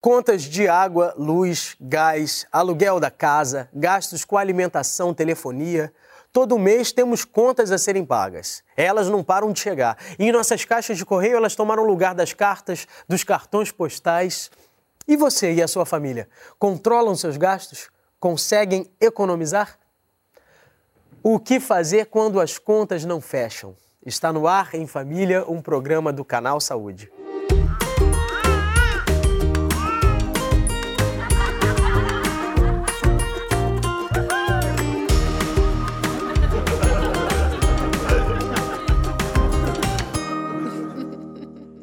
Contas 0.00 0.44
de 0.44 0.66
água, 0.66 1.12
luz, 1.18 1.76
gás, 1.78 2.46
aluguel 2.50 2.98
da 2.98 3.10
casa, 3.10 3.68
gastos 3.70 4.24
com 4.24 4.38
alimentação, 4.38 5.12
telefonia. 5.12 5.92
Todo 6.32 6.58
mês 6.58 6.90
temos 6.90 7.22
contas 7.22 7.70
a 7.70 7.76
serem 7.76 8.02
pagas. 8.02 8.64
Elas 8.74 9.10
não 9.10 9.22
param 9.22 9.52
de 9.52 9.60
chegar. 9.60 9.98
E 10.18 10.24
em 10.24 10.32
nossas 10.32 10.64
caixas 10.64 10.96
de 10.96 11.04
correio 11.04 11.36
elas 11.36 11.54
tomaram 11.54 11.84
lugar 11.84 12.14
das 12.14 12.32
cartas, 12.32 12.88
dos 13.06 13.24
cartões 13.24 13.70
postais. 13.70 14.50
E 15.06 15.18
você 15.18 15.52
e 15.52 15.62
a 15.62 15.68
sua 15.68 15.84
família 15.84 16.30
controlam 16.58 17.14
seus 17.14 17.36
gastos? 17.36 17.90
Conseguem 18.18 18.90
economizar? 18.98 19.78
O 21.22 21.38
que 21.38 21.60
fazer 21.60 22.06
quando 22.06 22.40
as 22.40 22.56
contas 22.56 23.04
não 23.04 23.20
fecham? 23.20 23.76
Está 24.06 24.32
no 24.32 24.46
ar 24.46 24.74
em 24.74 24.86
família 24.86 25.44
um 25.46 25.60
programa 25.60 26.10
do 26.10 26.24
Canal 26.24 26.58
Saúde. 26.58 27.12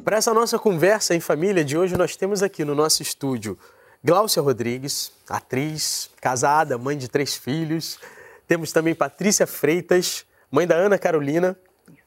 Para 0.08 0.16
essa 0.16 0.32
nossa 0.32 0.58
conversa 0.58 1.14
em 1.14 1.20
família 1.20 1.62
de 1.62 1.76
hoje, 1.76 1.94
nós 1.94 2.16
temos 2.16 2.42
aqui 2.42 2.64
no 2.64 2.74
nosso 2.74 3.02
estúdio 3.02 3.58
Gláucia 4.02 4.40
Rodrigues, 4.40 5.12
atriz, 5.28 6.08
casada, 6.18 6.78
mãe 6.78 6.96
de 6.96 7.08
três 7.08 7.36
filhos. 7.36 7.98
Temos 8.46 8.72
também 8.72 8.94
Patrícia 8.94 9.46
Freitas, 9.46 10.24
mãe 10.50 10.66
da 10.66 10.76
Ana 10.76 10.96
Carolina, 10.96 11.58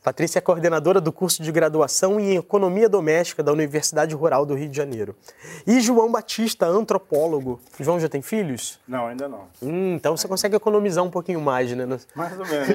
Patrícia 0.03 0.39
é 0.39 0.41
coordenadora 0.41 0.99
do 0.99 1.11
curso 1.11 1.43
de 1.43 1.51
graduação 1.51 2.19
em 2.19 2.35
Economia 2.35 2.89
Doméstica 2.89 3.43
da 3.43 3.51
Universidade 3.51 4.15
Rural 4.15 4.47
do 4.47 4.55
Rio 4.55 4.67
de 4.67 4.75
Janeiro. 4.75 5.15
E 5.67 5.79
João 5.79 6.11
Batista, 6.11 6.65
antropólogo. 6.65 7.61
João 7.79 7.99
já 7.99 8.09
tem 8.09 8.19
filhos? 8.19 8.79
Não, 8.87 9.05
ainda 9.05 9.27
não. 9.27 9.43
Hum, 9.61 9.93
então 9.93 10.17
você 10.17 10.27
consegue 10.27 10.55
economizar 10.55 11.03
um 11.03 11.11
pouquinho 11.11 11.39
mais, 11.39 11.71
né? 11.73 11.85
Mais 12.15 12.39
ou 12.39 12.48
menos. 12.48 12.67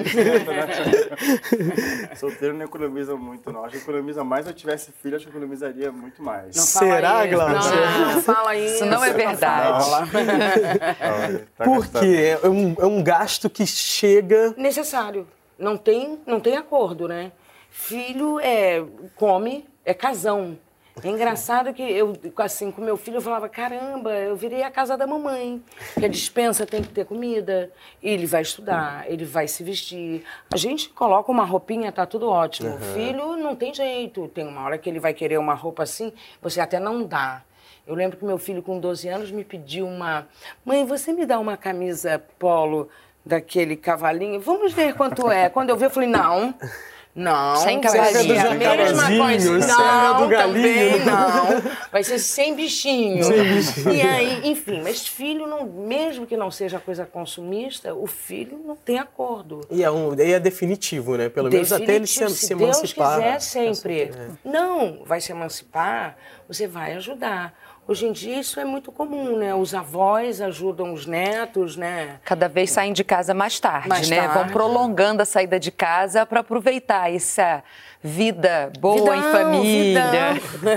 Solteiro 2.17 2.53
não 2.53 2.63
economiza 2.63 3.13
muito, 3.17 3.51
não. 3.51 3.65
Acho 3.65 3.75
que 3.75 3.83
economiza 3.83 4.23
mais 4.23 4.45
se 4.45 4.51
eu 4.51 4.55
tivesse 4.55 4.93
filho, 4.93 5.17
acho 5.17 5.25
que 5.25 5.31
economizaria 5.31 5.91
muito 5.91 6.23
mais. 6.23 6.55
Não 6.55 6.63
Será, 6.63 7.25
Glaucia? 7.25 7.75
Não, 7.75 8.13
não, 8.13 8.21
fala 8.21 8.55
isso. 8.55 8.75
Isso 8.75 8.85
não 8.85 9.03
é 9.03 9.11
verdade. 9.11 9.89
Não, 9.89 11.39
tá 11.57 11.65
Porque 11.65 12.37
é 12.41 12.47
um, 12.47 12.73
é 12.79 12.85
um 12.85 13.03
gasto 13.03 13.49
que 13.49 13.67
chega... 13.67 14.53
Necessário. 14.55 15.27
Não 15.57 15.77
tem, 15.77 16.19
não 16.25 16.39
tem 16.39 16.55
acordo, 16.55 17.07
né? 17.07 17.31
Filho 17.69 18.39
é 18.39 18.83
come, 19.15 19.65
é 19.83 19.93
casão. 19.93 20.57
É 21.03 21.09
engraçado 21.09 21.73
que 21.73 21.83
eu, 21.83 22.13
assim, 22.37 22.71
com 22.71 22.81
meu 22.81 22.97
filho, 22.97 23.17
eu 23.17 23.21
falava, 23.21 23.47
caramba, 23.47 24.11
eu 24.13 24.35
virei 24.35 24.63
a 24.63 24.71
casa 24.71 24.97
da 24.97 25.05
mamãe. 25.05 25.61
Que 25.93 26.05
a 26.05 26.07
dispensa 26.07 26.65
tem 26.65 26.81
que 26.81 26.89
ter 26.89 27.05
comida. 27.05 27.71
Ele 28.01 28.25
vai 28.25 28.41
estudar, 28.41 29.05
ele 29.07 29.23
vai 29.23 29.47
se 29.47 29.63
vestir. 29.63 30.23
A 30.51 30.57
gente 30.57 30.89
coloca 30.89 31.31
uma 31.31 31.43
roupinha, 31.43 31.91
tá 31.91 32.05
tudo 32.05 32.27
ótimo. 32.27 32.69
Uhum. 32.69 32.75
O 32.75 32.79
filho 32.79 33.37
não 33.37 33.55
tem 33.55 33.73
jeito. 33.73 34.27
Tem 34.29 34.47
uma 34.47 34.63
hora 34.63 34.77
que 34.77 34.89
ele 34.89 34.99
vai 34.99 35.13
querer 35.13 35.37
uma 35.37 35.53
roupa 35.53 35.83
assim, 35.83 36.11
você 36.41 36.59
até 36.59 36.79
não 36.79 37.03
dá. 37.03 37.43
Eu 37.85 37.93
lembro 37.95 38.17
que 38.17 38.25
meu 38.25 38.37
filho, 38.37 38.61
com 38.61 38.79
12 38.79 39.07
anos, 39.07 39.31
me 39.31 39.45
pediu 39.45 39.87
uma... 39.87 40.27
Mãe, 40.65 40.83
você 40.83 41.13
me 41.13 41.25
dá 41.25 41.39
uma 41.39 41.55
camisa 41.55 42.21
polo 42.37 42.89
daquele 43.27 43.75
cavalinho. 43.75 44.39
Vamos 44.39 44.73
ver 44.73 44.93
quanto 44.95 45.29
é. 45.29 45.49
Quando 45.49 45.69
eu 45.69 45.77
vi, 45.77 45.83
eu 45.83 45.89
falei, 45.89 46.09
não. 46.09 46.55
Não, 47.13 47.55
sem 47.55 47.81
cavalinho. 47.81 48.39
A 48.39 48.53
mesma 48.53 49.07
coisa. 49.07 49.57
Não, 49.57 50.29
também 50.29 51.03
não. 51.03 51.47
Vai 51.91 52.03
ser 52.03 52.19
sem 52.19 52.55
bichinho. 52.55 53.23
Sem 53.23 53.43
bichinho. 53.43 53.91
E 53.91 54.01
aí, 54.01 54.47
enfim, 54.47 54.81
mas 54.83 55.07
filho, 55.07 55.47
não, 55.47 55.65
mesmo 55.65 56.27
que 56.27 56.37
não 56.37 56.51
seja 56.51 56.79
coisa 56.79 57.07
consumista, 57.07 57.91
o 57.95 58.05
filho 58.05 58.61
não 58.63 58.75
tem 58.75 58.99
acordo. 58.99 59.61
E 59.71 59.83
é, 59.83 59.89
um, 59.89 60.13
e 60.13 60.31
é 60.31 60.39
definitivo, 60.39 61.17
né? 61.17 61.27
Pelo 61.27 61.49
menos 61.49 61.73
até 61.73 61.95
ele 61.95 62.05
se, 62.05 62.29
se, 62.29 62.45
se 62.45 62.53
emancipar. 62.53 63.15
Se 63.15 63.23
Deus 63.23 63.23
quiser, 63.23 63.41
sempre. 63.41 64.11
Não, 64.45 65.03
vai 65.03 65.19
se 65.19 65.31
emancipar, 65.31 66.15
você 66.47 66.67
vai 66.67 66.93
ajudar. 66.93 67.51
Hoje 67.87 68.05
em 68.05 68.11
dia 68.11 68.37
isso 68.37 68.59
é 68.59 68.65
muito 68.65 68.91
comum, 68.91 69.37
né? 69.37 69.55
Os 69.55 69.73
avós 69.73 70.41
ajudam 70.41 70.93
os 70.93 71.05
netos, 71.05 71.77
né? 71.77 72.19
Cada 72.25 72.49
vez 72.49 72.69
saem 72.69 72.91
de 72.91 73.01
casa 73.01 73.33
mais 73.33 73.61
tarde, 73.61 73.87
mais 73.87 74.09
né? 74.09 74.17
Tarde. 74.17 74.33
Vão 74.33 74.47
prolongando 74.49 75.21
a 75.21 75.25
saída 75.25 75.57
de 75.57 75.71
casa 75.71 76.25
para 76.25 76.41
aproveitar 76.41 77.09
essa 77.13 77.63
vida 78.03 78.73
boa 78.77 79.15
em 79.15 79.21
família. 79.21 80.33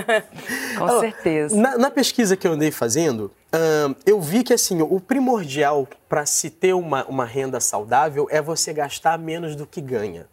Com 0.79 0.85
Olha, 0.85 0.99
certeza. 1.01 1.55
Na, 1.57 1.77
na, 1.77 1.91
pesquisa 1.91 2.37
que 2.37 2.47
eu 2.47 2.53
andei 2.53 2.71
fazendo, 2.71 3.29
hum, 3.53 3.95
eu 4.05 4.21
vi 4.21 4.41
que 4.41 4.53
assim 4.53 4.81
o 4.81 4.99
primordial 5.01 5.85
para 6.07 6.25
se 6.25 6.49
ter 6.49 6.73
uma, 6.73 7.03
uma 7.07 7.25
renda 7.25 7.59
saudável 7.59 8.25
é 8.31 8.41
você 8.41 8.71
gastar 8.71 9.19
menos 9.19 9.53
do 9.53 9.67
que 9.67 9.81
ganha. 9.81 10.27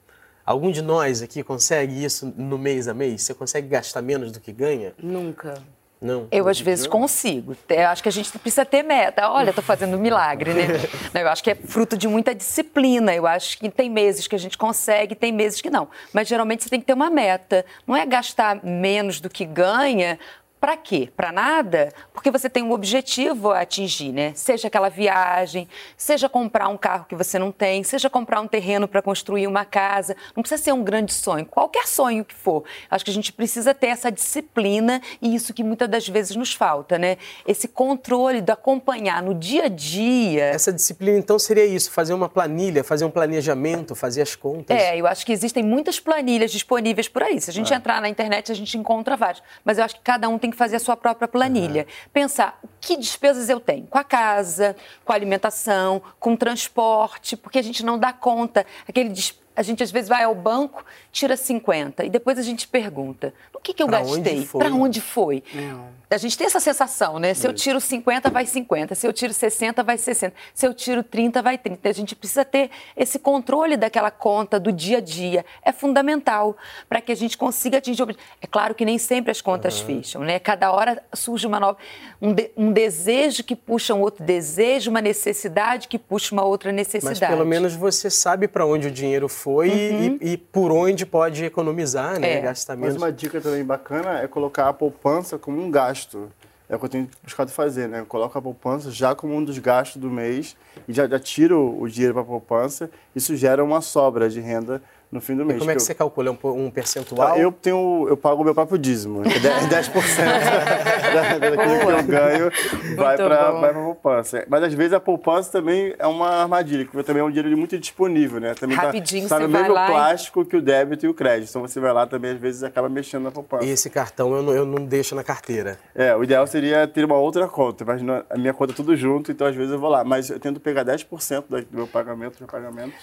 Algum 0.47 0.71
de 0.71 0.81
nós 0.81 1.23
aqui 1.23 1.43
consegue 1.43 2.05
isso 2.05 2.33
no 2.37 2.57
mês 2.57 2.87
a 2.87 2.95
mês? 2.95 3.23
Você 3.23 3.35
consegue 3.35 3.67
gastar 3.67 4.01
menos 4.01 4.31
do 4.31 4.39
que 4.39 4.53
ganha? 4.53 4.95
Nunca. 4.97 5.61
Não. 6.01 6.29
Eu, 6.31 6.49
às 6.49 6.61
vezes, 6.61 6.87
consigo. 6.87 7.57
Eu 7.69 7.89
acho 7.89 8.03
que 8.03 8.09
a 8.09 8.13
gente 8.13 8.37
precisa 8.39 8.65
ter 8.65 8.83
meta. 8.83 9.29
Olha, 9.31 9.51
estou 9.51 9.65
fazendo 9.65 9.97
um 9.97 10.01
milagre, 10.01 10.55
né? 10.55 10.67
Eu 11.21 11.29
acho 11.29 11.43
que 11.43 11.51
é 11.51 11.55
fruto 11.55 11.97
de 11.97 12.07
muita 12.07 12.35
disciplina. 12.35 13.15
Eu 13.15 13.27
acho 13.27 13.59
que 13.59 13.69
tem 13.69 13.91
meses 13.91 14.29
que 14.29 14.37
a 14.37 14.39
gente 14.39 14.57
consegue, 14.57 15.15
tem 15.15 15.33
meses 15.33 15.61
que 15.61 15.71
não. 15.71 15.89
Mas, 16.13 16.29
geralmente, 16.29 16.63
você 16.63 16.71
tem 16.71 16.81
que 16.81 16.87
ter 16.87 16.93
uma 16.93 17.11
meta. 17.11 17.65
Não 17.87 17.97
é 17.97 18.07
gastar 18.07 18.65
menos 18.65 19.21
do 19.21 19.29
que 19.29 19.45
ganha 19.45 20.19
para 20.61 20.77
quê? 20.77 21.09
Para 21.17 21.33
nada? 21.33 21.93
Porque 22.13 22.31
você 22.31 22.51
tem 22.51 22.63
um 22.63 22.73
objetivo 22.73 23.51
a 23.51 23.61
atingir, 23.61 24.13
né? 24.13 24.33
Seja 24.35 24.69
aquela 24.69 24.89
viagem, 24.89 25.69
seja 25.97 26.29
comprar 26.29 26.69
um 26.69 26.77
carro 26.77 27.07
que 27.09 27.15
você 27.15 27.39
não 27.39 27.53
tem, 27.53 27.83
seja 27.85 28.11
comprar 28.11 28.41
um 28.41 28.49
terreno 28.49 28.89
para 28.89 29.01
construir 29.01 29.47
uma 29.47 29.65
casa. 29.65 30.17
Não 30.35 30.43
precisa 30.43 30.63
ser 30.63 30.73
um 30.73 30.83
grande 30.83 31.13
sonho, 31.13 31.47
qualquer 31.47 31.87
sonho 31.87 32.25
que 32.25 32.35
for. 32.35 32.65
Acho 32.91 33.05
que 33.05 33.11
a 33.11 33.15
gente 33.15 33.33
precisa 33.33 33.73
ter 33.75 33.89
essa 33.89 34.11
disciplina 34.11 35.01
e 35.23 35.35
isso 35.35 35.55
que 35.55 35.63
muitas 35.63 35.89
das 35.89 36.09
vezes 36.09 36.37
nos 36.37 36.53
falta, 36.53 36.99
né? 36.99 37.17
Esse 37.47 37.69
controle 37.69 38.41
do 38.41 38.51
acompanhar 38.51 39.23
no 39.23 39.35
dia 39.35 39.65
a 39.65 39.69
dia. 39.69 40.45
Essa 40.45 40.73
disciplina, 40.73 41.19
então, 41.19 41.39
seria 41.39 41.65
isso: 41.65 41.91
fazer 41.91 42.15
uma 42.15 42.29
planilha, 42.29 42.83
fazer 42.83 43.05
um 43.05 43.11
planejamento, 43.11 43.95
fazer 43.95 44.23
as 44.23 44.35
contas. 44.35 44.77
É, 44.77 44.97
eu 44.97 45.07
acho 45.07 45.25
que 45.25 45.33
existem 45.33 45.63
muitas 45.63 46.01
planilhas 46.01 46.51
disponíveis 46.51 47.09
por 47.09 47.23
aí. 47.23 47.41
Se 47.41 47.51
a 47.51 47.53
gente 47.53 47.73
ah. 47.73 47.77
entrar 47.77 48.01
na 48.01 48.09
internet, 48.09 48.51
a 48.51 48.55
gente 48.55 48.77
encontra 48.77 49.17
várias. 49.17 49.43
Mas 49.65 49.79
eu 49.79 49.85
acho 49.85 49.95
que 49.95 50.03
cada 50.03 50.29
um 50.29 50.39
tem 50.39 50.48
tem 50.49 50.51
que 50.51 50.57
fazer 50.57 50.77
a 50.77 50.81
sua 50.81 50.97
própria 50.97 51.29
planilha. 51.29 51.83
Uhum. 51.83 52.11
Pensar 52.13 52.61
que 52.81 52.97
despesas 52.97 53.49
eu 53.49 53.61
tenho 53.61 53.87
com 53.87 53.99
a 53.99 54.05
casa, 54.05 54.75
com 55.05 55.13
a 55.13 55.15
alimentação, 55.15 56.03
com 56.19 56.33
o 56.33 56.37
transporte, 56.37 57.37
porque 57.37 57.59
a 57.59 57.63
gente 57.63 57.85
não 57.85 57.99
dá 57.99 58.13
conta. 58.13 58.67
Aquele 58.89 59.11
a 59.59 59.63
gente 59.63 59.83
às 59.83 59.91
vezes 59.91 60.09
vai 60.09 60.23
ao 60.23 60.37
banco, 60.37 60.85
tira 61.11 61.37
50 61.37 62.05
e 62.05 62.11
depois 62.11 62.39
a 62.39 62.43
gente 62.43 62.69
pergunta: 62.69 63.35
o 63.53 63.59
que, 63.59 63.75
que 63.75 63.83
eu 63.83 63.89
pra 63.89 63.99
gastei? 63.99 64.47
Para 64.47 64.73
onde 64.73 65.01
foi? 65.01 65.43
Não. 65.53 65.99
A 66.11 66.17
gente 66.17 66.39
tem 66.39 66.47
essa 66.47 66.61
sensação, 66.61 67.19
né? 67.19 67.35
Se 67.35 67.47
eu 67.47 67.53
tiro 67.53 67.79
50, 67.79 68.31
vai 68.31 68.47
50. 68.47 68.95
Se 68.95 69.07
eu 69.07 69.13
tiro 69.13 69.31
60, 69.31 69.83
vai 69.83 69.99
60. 69.99 70.35
Se 70.55 70.67
eu 70.67 70.73
tiro 70.73 71.03
30, 71.03 71.43
vai 71.43 71.59
30. 71.59 71.87
A 71.87 71.93
gente 71.93 72.17
precisa 72.17 72.47
ter 72.47 72.71
esse 72.97 73.19
controle 73.19 73.77
daquela 73.77 74.11
conta 74.11 74.59
do 74.59 74.73
dia 74.73 74.99
a 74.99 75.01
dia. 75.03 75.45
É 75.63 75.71
fundamental 75.71 76.57
para 76.89 77.03
que 77.03 77.13
a 77.13 77.15
gente 77.15 77.37
consiga 77.37 77.77
atingir 77.77 78.05
o. 78.05 78.11
É 78.41 78.47
claro 78.47 78.75
que 78.75 78.87
nem 78.87 78.97
sempre 78.97 79.31
as 79.31 79.43
contas 79.43 79.81
uhum. 79.81 79.87
fecham, 79.87 80.23
né? 80.23 80.39
Cada 80.39 80.73
hora 80.73 81.03
surge 81.13 81.47
uma 81.47 81.61
nova. 81.61 81.77
Um, 82.23 82.33
de... 82.33 82.51
um, 82.57 82.73
desejo 82.73 83.45
que 83.45 83.55
puxa 83.55 83.93
um 83.93 84.01
outro 84.01 84.25
desejo, 84.25 84.91
uma 84.91 85.03
necessidade 85.03 85.89
que 85.89 85.99
puxa 85.99 86.35
uma 86.35 86.45
outra 86.45 86.73
necessidade. 86.73 87.21
Mas 87.21 87.29
pelo 87.29 87.45
menos 87.45 87.75
você 87.75 88.09
sabe 88.09 88.49
para 88.49 88.65
onde 88.65 88.87
o 88.89 88.91
dinheiro 88.91 89.29
foi 89.29 89.48
uhum. 89.57 90.19
e, 90.21 90.33
e, 90.33 90.37
por 90.37 90.71
onde 90.71 91.05
pode 91.05 91.45
economizar, 91.45 92.19
né? 92.19 92.35
É. 92.35 92.41
Gastar 92.41 92.77
menos. 92.77 92.95
Mas 92.95 93.03
uma 93.03 93.13
dica 93.13 93.41
também 93.41 93.65
bacana 93.65 94.21
é 94.21 94.29
colocar 94.29 94.69
a 94.69 94.73
poupança 94.73 95.39
como 95.39 95.61
um 95.61 95.71
gasto 95.71 95.89
gasto. 95.89 96.31
É 96.69 96.77
o 96.77 96.79
que 96.79 96.85
eu 96.85 96.89
tenho 96.89 97.09
buscado 97.23 97.51
fazer, 97.51 97.89
né? 97.89 98.01
Eu 98.01 98.07
coloco 98.07 98.37
a 98.37 98.43
poupança 98.43 98.91
já 98.91 99.15
como 99.15 99.35
um 99.35 99.43
dos 99.43 99.59
gastos 99.59 100.03
do 100.03 100.11
mês 100.11 100.55
e 100.87 100.93
já, 100.93 101.09
já 101.09 101.19
tiro 101.19 101.81
o 101.81 101.89
dinheiro 101.89 102.13
para 102.13 102.23
a 102.23 102.27
poupança. 102.27 102.91
Isso 103.17 103.35
gera 103.37 103.65
uma 103.65 103.81
sobra 103.81 104.29
de 104.29 104.39
renda 104.39 104.83
no 105.11 105.21
fim 105.21 105.35
do 105.35 105.45
mês. 105.45 105.57
E 105.57 105.61
como 105.61 105.71
é 105.71 105.75
que, 105.75 105.81
que 105.81 105.85
você 105.85 105.95
calcula? 105.95 106.31
Um, 106.31 106.67
um 106.67 106.71
percentual? 106.71 107.37
Eu, 107.37 107.51
tenho, 107.51 108.07
eu 108.09 108.17
pago 108.17 108.43
o 108.43 108.45
meu 108.45 108.55
próprio 108.55 108.79
dízimo. 108.79 109.23
10%, 109.23 109.69
10 109.69 109.89
daquilo 111.41 111.57
que 111.57 111.91
eu 111.91 112.03
ganho 112.05 112.51
vai 112.97 113.17
para 113.17 113.49
a 113.49 113.75
poupança. 113.75 114.45
Mas 114.49 114.63
às 114.65 114.75
vezes 114.75 114.93
a 114.93 115.01
poupança 115.01 115.51
também 115.51 115.95
é 115.99 116.07
uma 116.07 116.29
armadilha, 116.43 116.85
que 116.85 117.03
também 117.03 117.23
é 117.23 117.25
um 117.25 117.31
dinheiro 117.31 117.57
muito 117.57 117.79
disponível, 117.79 118.39
né? 118.39 118.55
Também 118.55 118.77
tá- 118.77 118.85
Rapidinho 118.85 119.29
tá, 119.29 119.37
tá 119.39 119.43
no 119.43 119.49
mesmo 119.49 119.73
plástico 119.73 120.43
e... 120.43 120.45
que 120.45 120.57
o 120.57 120.63
débito 120.63 121.07
e 121.07 121.09
o 121.09 121.15
crédito. 121.15 121.49
Então 121.49 121.63
você 121.63 121.81
vai 121.81 121.93
lá 121.93 122.07
também, 122.07 122.33
às 122.33 122.39
vezes, 122.39 122.63
acaba 122.63 122.89
mexendo 122.89 123.25
na 123.25 123.31
poupança. 123.31 123.65
E 123.65 123.71
esse 123.71 123.89
cartão 123.89 124.35
eu 124.37 124.43
não, 124.43 124.53
eu 124.53 124.67
não 124.67 124.85
deixo 124.85 125.15
na 125.15 125.25
carteira? 125.25 125.79
É, 125.95 126.15
o 126.15 126.23
ideal 126.23 126.47
seria 126.47 126.87
ter 126.87 127.05
uma 127.05 127.17
outra 127.17 127.49
conta, 127.49 127.85
mas 127.85 128.03
a 128.29 128.37
minha 128.37 128.53
conta 128.53 128.73
é 128.73 128.77
tudo 128.77 128.95
junto, 128.95 129.33
então 129.33 129.47
às 129.47 129.55
vezes 129.55 129.73
eu 129.73 129.79
vou 129.79 129.89
lá. 129.89 130.05
Mas 130.05 130.29
eu 130.29 130.39
tento 130.39 130.61
pegar 130.61 130.85
10% 130.85 131.45
do 131.49 131.77
meu 131.77 131.87
pagamento, 131.87 132.35
do 132.35 132.41
meu 132.41 132.49
pagamento 132.49 132.95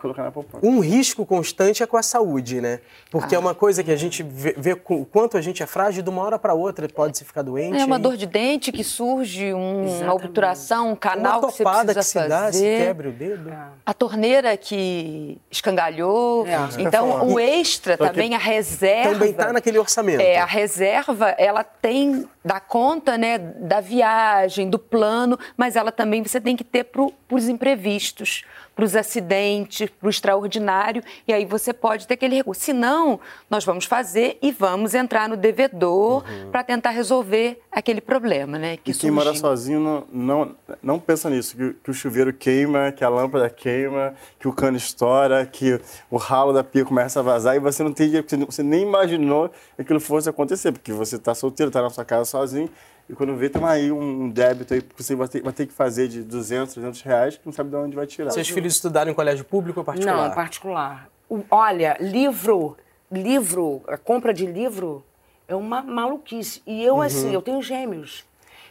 colocar 0.00 0.22
na 0.22 0.32
poupança. 0.32 0.66
Um 0.66 0.80
risco 0.80 1.24
constante 1.24 1.82
é 1.82 1.86
com 1.86 1.96
a 1.96 2.02
saúde, 2.02 2.60
né? 2.60 2.80
Porque 3.10 3.34
ah. 3.34 3.38
é 3.38 3.40
uma 3.40 3.54
coisa 3.54 3.82
que 3.84 3.90
a 3.90 3.96
gente 3.96 4.22
vê, 4.22 4.54
vê 4.56 4.72
o 4.72 5.04
quanto 5.04 5.36
a 5.36 5.40
gente 5.40 5.62
é 5.62 5.66
frágil, 5.66 6.02
de 6.02 6.10
uma 6.10 6.22
hora 6.22 6.38
para 6.38 6.54
outra 6.54 6.88
pode 6.88 7.18
se 7.18 7.24
ficar 7.24 7.42
doente. 7.42 7.78
É 7.78 7.84
uma 7.84 7.96
aí. 7.96 8.02
dor 8.02 8.16
de 8.16 8.26
dente 8.26 8.72
que 8.72 8.82
surge, 8.82 9.52
um, 9.54 10.02
uma 10.02 10.14
obturação, 10.14 10.90
um 10.90 10.96
canal 10.96 11.38
uma 11.40 11.48
que 11.48 11.56
você 11.56 11.64
precisa 11.64 11.94
que 11.94 12.02
se 12.02 12.12
fazer. 12.14 12.28
Dá, 12.28 12.52
se 12.52 12.60
quebre 12.60 13.08
o 13.08 13.12
dedo. 13.12 13.50
É. 13.50 13.68
A 13.84 13.94
torneira 13.94 14.56
que 14.56 15.38
escangalhou. 15.50 16.46
É, 16.46 16.82
então, 16.82 17.28
o 17.28 17.38
extra 17.38 17.96
também, 17.96 18.34
a 18.34 18.38
reserva. 18.38 19.12
Também 19.12 19.30
está 19.30 19.52
naquele 19.52 19.78
orçamento. 19.78 20.20
É, 20.20 20.38
a 20.38 20.46
reserva, 20.46 21.28
ela 21.38 21.64
tem, 21.64 22.28
dá 22.44 22.58
conta, 22.58 23.18
né, 23.18 23.38
da 23.38 23.80
viagem, 23.80 24.68
do 24.68 24.78
plano, 24.78 25.38
mas 25.56 25.76
ela 25.76 25.92
também 25.92 26.22
você 26.22 26.40
tem 26.40 26.56
que 26.56 26.64
ter 26.64 26.84
para 26.84 27.06
os 27.30 27.48
imprevistos 27.48 28.44
para 28.80 28.86
os 28.86 28.96
acidentes, 28.96 29.90
para 29.90 30.06
o 30.06 30.10
extraordinário, 30.10 31.02
e 31.28 31.34
aí 31.34 31.44
você 31.44 31.70
pode 31.70 32.06
ter 32.06 32.14
aquele 32.14 32.36
recurso. 32.36 32.62
Se 32.62 32.72
não, 32.72 33.20
nós 33.50 33.62
vamos 33.62 33.84
fazer 33.84 34.38
e 34.40 34.50
vamos 34.50 34.94
entrar 34.94 35.28
no 35.28 35.36
devedor 35.36 36.24
uhum. 36.24 36.50
para 36.50 36.64
tentar 36.64 36.88
resolver 36.88 37.60
aquele 37.70 38.00
problema, 38.00 38.58
né? 38.58 38.78
Que 38.78 38.92
e 38.92 38.94
quem 38.94 39.10
mora 39.10 39.34
sozinho 39.34 39.80
não, 39.80 40.04
não, 40.10 40.56
não 40.82 40.98
pensa 40.98 41.28
nisso, 41.28 41.54
que, 41.56 41.74
que, 41.74 41.90
o 41.90 41.94
chuveiro 41.94 42.32
queima, 42.32 42.90
que 42.90 43.04
a 43.04 43.08
lâmpada 43.10 43.50
queima, 43.50 44.14
que 44.38 44.48
o 44.48 44.52
cano 44.52 44.78
estoura, 44.78 45.44
que 45.44 45.78
o 46.10 46.16
ralo 46.16 46.52
da 46.52 46.64
pia 46.64 46.84
começa 46.84 47.20
a 47.20 47.22
vazar 47.22 47.56
e 47.56 47.58
você 47.58 47.82
não 47.82 47.92
tem 47.92 48.10
você 48.46 48.62
nem 48.62 48.82
imaginou 48.82 49.50
que 49.76 49.82
aquilo 49.82 50.00
fosse 50.00 50.28
acontecer, 50.30 50.72
porque 50.72 50.92
você 50.92 51.16
está 51.16 51.34
solteiro, 51.34 51.68
está 51.68 51.82
na 51.82 51.90
sua 51.90 52.04
casa 52.04 52.24
sozinho 52.30 52.70
e 53.10 53.12
quando 53.12 53.34
vê, 53.34 53.48
tem 53.48 53.62
aí 53.64 53.90
um 53.90 54.30
débito 54.30 54.72
aí 54.72 54.80
que 54.80 55.02
você 55.02 55.16
vai 55.16 55.26
ter, 55.26 55.42
vai 55.42 55.52
ter, 55.52 55.66
que 55.66 55.72
fazer 55.72 56.06
de 56.06 56.22
200, 56.22 56.74
300 56.74 57.02
reais, 57.02 57.36
que 57.36 57.44
não 57.44 57.52
sabe 57.52 57.68
de 57.68 57.74
onde 57.74 57.96
vai 57.96 58.06
tirar. 58.06 58.30
Seus 58.30 58.48
filhos 58.48 58.74
estudaram 58.74 59.10
em 59.10 59.14
colégio 59.14 59.44
público 59.44 59.80
ou 59.80 59.84
particular? 59.84 60.28
Não, 60.28 60.32
particular. 60.32 61.10
Olha, 61.50 61.96
livro, 61.98 62.76
livro, 63.10 63.82
a 63.88 63.96
compra 63.96 64.32
de 64.32 64.46
livro 64.46 65.04
é 65.48 65.56
uma 65.56 65.82
maluquice. 65.82 66.62
E 66.64 66.84
eu, 66.84 66.94
uhum. 66.94 67.02
assim, 67.02 67.34
eu 67.34 67.42
tenho 67.42 67.60
gêmeos. 67.60 68.24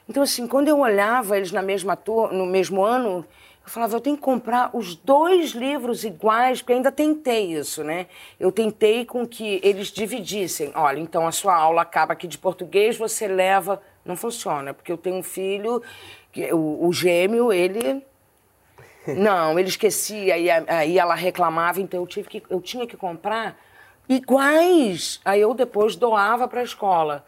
Então, 0.08 0.24
assim, 0.24 0.48
quando 0.48 0.70
eu 0.70 0.80
olhava 0.80 1.36
eles 1.36 1.52
na 1.52 1.62
mesma 1.62 2.00
no 2.32 2.46
mesmo 2.46 2.82
ano, 2.82 3.26
eu 3.70 3.74
falava, 3.74 3.96
eu 3.96 4.02
tenho 4.02 4.16
que 4.16 4.22
comprar 4.24 4.72
os 4.74 4.96
dois 4.96 5.52
livros 5.52 6.04
iguais, 6.04 6.60
porque 6.60 6.74
ainda 6.74 6.92
tentei 6.92 7.54
isso, 7.54 7.84
né? 7.84 8.08
Eu 8.40 8.52
tentei 8.52 9.06
com 9.06 9.28
que 9.28 9.60
eles 9.64 9.88
dividissem. 9.88 10.72
Olha, 10.74 11.00
então 11.00 11.28
a 11.28 11.32
sua 11.32 11.56
aula 11.56 11.84
acaba 11.84 12.14
aqui 12.14 12.28
de 12.28 12.38
português, 12.38 12.98
você 12.98 13.28
leva 13.28 13.80
não 14.04 14.16
funciona, 14.18 14.74
porque 14.74 14.92
eu 14.92 14.98
tenho 14.98 15.18
um 15.18 15.24
filho, 15.24 15.84
que, 16.32 16.52
o, 16.52 16.88
o 16.88 16.92
gêmeo, 16.92 17.54
ele. 17.54 18.04
Não, 19.16 19.58
ele 19.58 19.70
esquecia, 19.70 20.36
aí, 20.36 20.50
aí 20.50 21.00
ela 21.00 21.16
reclamava, 21.16 21.80
então 21.80 22.00
eu, 22.00 22.08
tive 22.08 22.28
que, 22.28 22.44
eu 22.50 22.62
tinha 22.62 22.86
que 22.86 22.98
comprar 22.98 23.58
iguais. 24.08 25.22
Aí 25.24 25.42
eu 25.42 25.54
depois 25.54 25.96
doava 25.96 26.48
para 26.48 26.62
a 26.62 26.64
escola. 26.64 27.26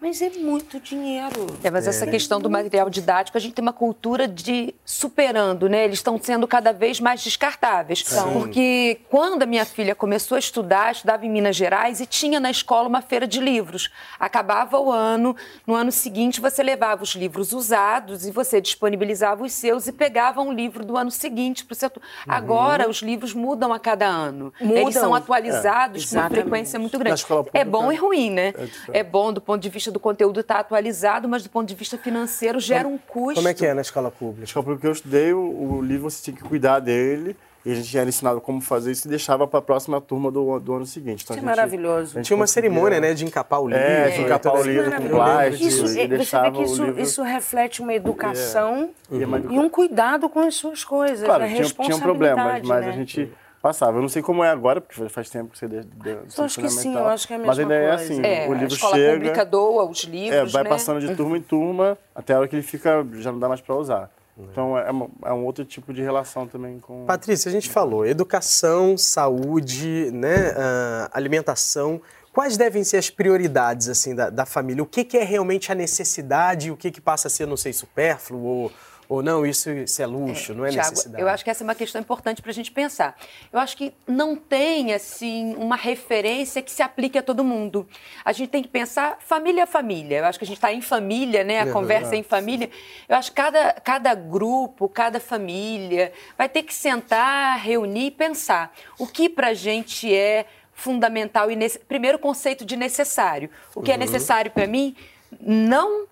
Mas 0.00 0.22
é 0.22 0.30
muito 0.30 0.78
dinheiro. 0.78 1.46
É, 1.62 1.70
mas 1.70 1.86
é. 1.86 1.90
essa 1.90 2.06
questão 2.06 2.40
do 2.40 2.48
material 2.48 2.88
didático, 2.88 3.36
a 3.36 3.40
gente 3.40 3.54
tem 3.54 3.62
uma 3.62 3.72
cultura 3.72 4.28
de 4.28 4.72
superando, 4.84 5.68
né? 5.68 5.84
Eles 5.84 5.98
estão 5.98 6.20
sendo 6.22 6.46
cada 6.46 6.72
vez 6.72 7.00
mais 7.00 7.22
descartáveis. 7.22 8.04
Sim. 8.06 8.32
Porque 8.32 9.00
quando 9.10 9.42
a 9.42 9.46
minha 9.46 9.64
filha 9.64 9.94
começou 9.94 10.36
a 10.36 10.38
estudar, 10.38 10.92
estudava 10.92 11.26
em 11.26 11.30
Minas 11.30 11.56
Gerais 11.56 12.00
e 12.00 12.06
tinha 12.06 12.38
na 12.38 12.50
escola 12.50 12.88
uma 12.88 13.02
feira 13.02 13.26
de 13.26 13.40
livros. 13.40 13.90
Acabava 14.20 14.78
o 14.78 14.92
ano, 14.92 15.34
no 15.66 15.74
ano 15.74 15.90
seguinte 15.90 16.40
você 16.40 16.62
levava 16.62 17.02
os 17.02 17.14
livros 17.16 17.52
usados 17.52 18.24
e 18.24 18.30
você 18.30 18.60
disponibilizava 18.60 19.42
os 19.44 19.52
seus 19.52 19.88
e 19.88 19.92
pegava 19.92 20.40
um 20.40 20.52
livro 20.52 20.84
do 20.84 20.96
ano 20.96 21.10
seguinte 21.10 21.64
para 21.64 21.72
o 21.72 21.76
setor. 21.76 22.02
Uhum. 22.02 22.32
Agora 22.32 22.88
os 22.88 22.98
livros 22.98 23.34
mudam 23.34 23.72
a 23.72 23.80
cada 23.80 24.06
ano. 24.06 24.52
Mudam. 24.60 24.82
Eles 24.82 24.94
são 24.94 25.12
atualizados 25.12 26.04
é. 26.04 26.14
com 26.14 26.22
uma 26.22 26.30
frequência 26.30 26.78
muito 26.78 26.96
grande. 26.98 27.24
É 27.52 27.64
bom 27.64 27.90
e 27.90 27.96
ruim, 27.96 28.30
né? 28.30 28.54
É, 28.92 29.00
é 29.00 29.02
bom 29.02 29.32
do 29.32 29.40
ponto 29.40 29.60
de 29.60 29.68
vista 29.68 29.87
do 29.90 30.00
conteúdo 30.00 30.40
estar 30.40 30.54
tá 30.54 30.60
atualizado, 30.60 31.28
mas 31.28 31.42
do 31.42 31.50
ponto 31.50 31.68
de 31.68 31.74
vista 31.74 31.96
financeiro 31.98 32.60
gera 32.60 32.86
um 32.86 32.98
custo. 32.98 33.34
Como 33.36 33.48
é 33.48 33.54
que 33.54 33.66
é 33.66 33.74
na 33.74 33.82
escola 33.82 34.10
pública? 34.10 34.40
Na 34.40 34.44
escola 34.44 34.64
pública 34.64 34.80
que 34.82 34.86
eu 34.86 34.92
estudei, 34.92 35.32
o, 35.32 35.40
o 35.40 35.82
livro 35.82 36.10
você 36.10 36.22
tinha 36.22 36.36
que 36.36 36.42
cuidar 36.42 36.80
dele. 36.80 37.36
E 37.66 37.72
a 37.72 37.74
gente 37.74 37.98
era 37.98 38.08
ensinado 38.08 38.40
como 38.40 38.60
fazer 38.60 38.92
isso 38.92 39.06
e 39.06 39.10
deixava 39.10 39.46
para 39.46 39.58
a 39.58 39.62
próxima 39.62 40.00
turma 40.00 40.30
do, 40.30 40.58
do 40.58 40.74
ano 40.74 40.86
seguinte. 40.86 41.24
Então, 41.24 41.36
isso 41.36 41.44
é 41.44 41.46
maravilhoso. 41.46 42.22
Tinha 42.22 42.36
uma 42.36 42.46
cerimônia, 42.46 43.00
né, 43.00 43.12
de 43.12 43.24
encapar 43.24 43.60
o 43.60 43.68
livro. 43.68 43.82
É, 43.82 44.10
de 44.10 44.22
encapar 44.22 44.54
o 44.54 44.62
livro 44.62 44.90
com 44.90 45.08
plástico. 45.08 45.64
Isso, 45.64 45.86
e 45.86 46.00
é, 46.00 46.06
você 46.06 46.40
vê 46.40 46.50
que 46.50 46.62
isso, 46.62 46.84
livro... 46.84 47.02
isso 47.02 47.22
reflete 47.22 47.82
uma 47.82 47.92
educação 47.92 48.90
é. 49.10 49.14
uhum. 49.14 49.52
e 49.52 49.58
um 49.58 49.68
cuidado 49.68 50.28
com 50.28 50.40
as 50.40 50.54
suas 50.54 50.84
coisas, 50.84 51.26
claro, 51.26 51.42
né? 51.42 51.54
tinha, 51.56 51.66
tinha 51.66 51.98
problemas, 51.98 52.62
mas 52.62 52.84
né? 52.84 52.88
a 52.88 52.92
gente 52.92 53.30
passava. 53.60 53.98
Eu 53.98 54.02
não 54.02 54.08
sei 54.08 54.22
como 54.22 54.42
é 54.42 54.50
agora, 54.50 54.80
porque 54.80 55.08
faz 55.08 55.28
tempo 55.28 55.50
que 55.50 55.58
você 55.58 55.68
deu 55.68 55.84
deu 55.84 56.24
Eu 56.36 56.44
acho 56.44 56.60
que 56.60 56.68
sim, 56.68 56.94
eu 56.94 57.06
acho 57.06 57.26
que 57.26 57.32
é 57.32 57.36
a 57.36 57.38
mesma 57.38 57.50
Mas 57.50 57.58
ainda 57.58 57.74
é 57.74 57.90
assim, 57.90 58.20
é, 58.24 58.48
o 58.48 58.52
livro 58.52 58.72
a 58.72 58.76
escola 58.76 58.96
chega... 58.96 59.12
pública 59.12 59.44
doa 59.44 59.84
os 59.84 60.04
livros, 60.04 60.34
É, 60.34 60.44
vai 60.44 60.64
né? 60.64 60.70
passando 60.70 61.00
de 61.00 61.14
turma 61.14 61.36
em 61.36 61.42
turma, 61.42 61.98
até 62.14 62.34
a 62.34 62.38
hora 62.38 62.48
que 62.48 62.56
ele 62.56 62.62
fica, 62.62 63.06
já 63.14 63.32
não 63.32 63.38
dá 63.38 63.48
mais 63.48 63.60
para 63.60 63.74
usar. 63.74 64.10
Então 64.38 64.78
é, 64.78 64.90
uma, 64.90 65.08
é, 65.24 65.32
um 65.32 65.44
outro 65.44 65.64
tipo 65.64 65.92
de 65.92 66.00
relação 66.00 66.46
também 66.46 66.78
com. 66.78 67.04
Patrícia, 67.04 67.48
a 67.48 67.52
gente 67.52 67.68
falou 67.68 68.06
educação, 68.06 68.96
saúde, 68.96 70.10
né, 70.12 70.52
uh, 70.52 71.10
alimentação. 71.12 72.00
Quais 72.32 72.56
devem 72.56 72.84
ser 72.84 72.98
as 72.98 73.10
prioridades 73.10 73.88
assim 73.88 74.14
da, 74.14 74.30
da 74.30 74.46
família? 74.46 74.80
O 74.80 74.86
que, 74.86 75.02
que, 75.02 75.18
é 75.18 75.24
realmente 75.24 75.72
a 75.72 75.74
necessidade? 75.74 76.70
O 76.70 76.76
que, 76.76 76.90
que 76.90 77.00
passa 77.00 77.26
a 77.26 77.30
ser, 77.30 77.46
não 77.46 77.56
sei, 77.56 77.72
supérfluo 77.72 78.44
ou 78.44 78.72
ou 79.08 79.22
não, 79.22 79.46
isso, 79.46 79.70
isso 79.70 80.02
é 80.02 80.06
luxo, 80.06 80.52
é, 80.52 80.54
não 80.54 80.66
é 80.66 80.70
Thiago, 80.70 80.90
necessidade? 80.90 81.22
Eu 81.22 81.28
acho 81.28 81.42
que 81.42 81.48
essa 81.48 81.62
é 81.62 81.66
uma 81.66 81.74
questão 81.74 81.98
importante 81.98 82.42
para 82.42 82.50
a 82.50 82.54
gente 82.54 82.70
pensar. 82.70 83.16
Eu 83.50 83.58
acho 83.58 83.74
que 83.74 83.94
não 84.06 84.36
tem, 84.36 84.92
assim, 84.92 85.54
uma 85.54 85.76
referência 85.76 86.60
que 86.60 86.70
se 86.70 86.82
aplique 86.82 87.16
a 87.16 87.22
todo 87.22 87.42
mundo. 87.42 87.88
A 88.22 88.32
gente 88.32 88.50
tem 88.50 88.62
que 88.62 88.68
pensar 88.68 89.16
família 89.20 89.64
a 89.64 89.66
família. 89.66 90.18
Eu 90.18 90.24
acho 90.26 90.38
que 90.38 90.44
a 90.44 90.46
gente 90.46 90.58
está 90.58 90.74
em 90.74 90.82
família, 90.82 91.42
né? 91.42 91.60
A 91.60 91.66
é 91.66 91.72
conversa 91.72 92.14
é 92.14 92.18
em 92.18 92.22
família. 92.22 92.68
Eu 93.08 93.16
acho 93.16 93.30
que 93.30 93.36
cada, 93.36 93.72
cada 93.72 94.14
grupo, 94.14 94.86
cada 94.90 95.18
família 95.18 96.12
vai 96.36 96.48
ter 96.48 96.62
que 96.62 96.74
sentar, 96.74 97.58
reunir 97.58 98.08
e 98.08 98.10
pensar 98.10 98.74
o 98.98 99.06
que 99.06 99.30
para 99.30 99.48
a 99.48 99.54
gente 99.54 100.14
é 100.14 100.44
fundamental 100.74 101.50
e 101.50 101.56
nesse, 101.56 101.78
primeiro 101.78 102.18
conceito 102.18 102.62
de 102.62 102.76
necessário. 102.76 103.48
O 103.74 103.80
que 103.80 103.90
é 103.90 103.94
uhum. 103.94 104.02
é 104.02 104.04
necessário 104.04 104.50
para 104.50 104.66
mim 104.66 104.94
não 105.40 106.06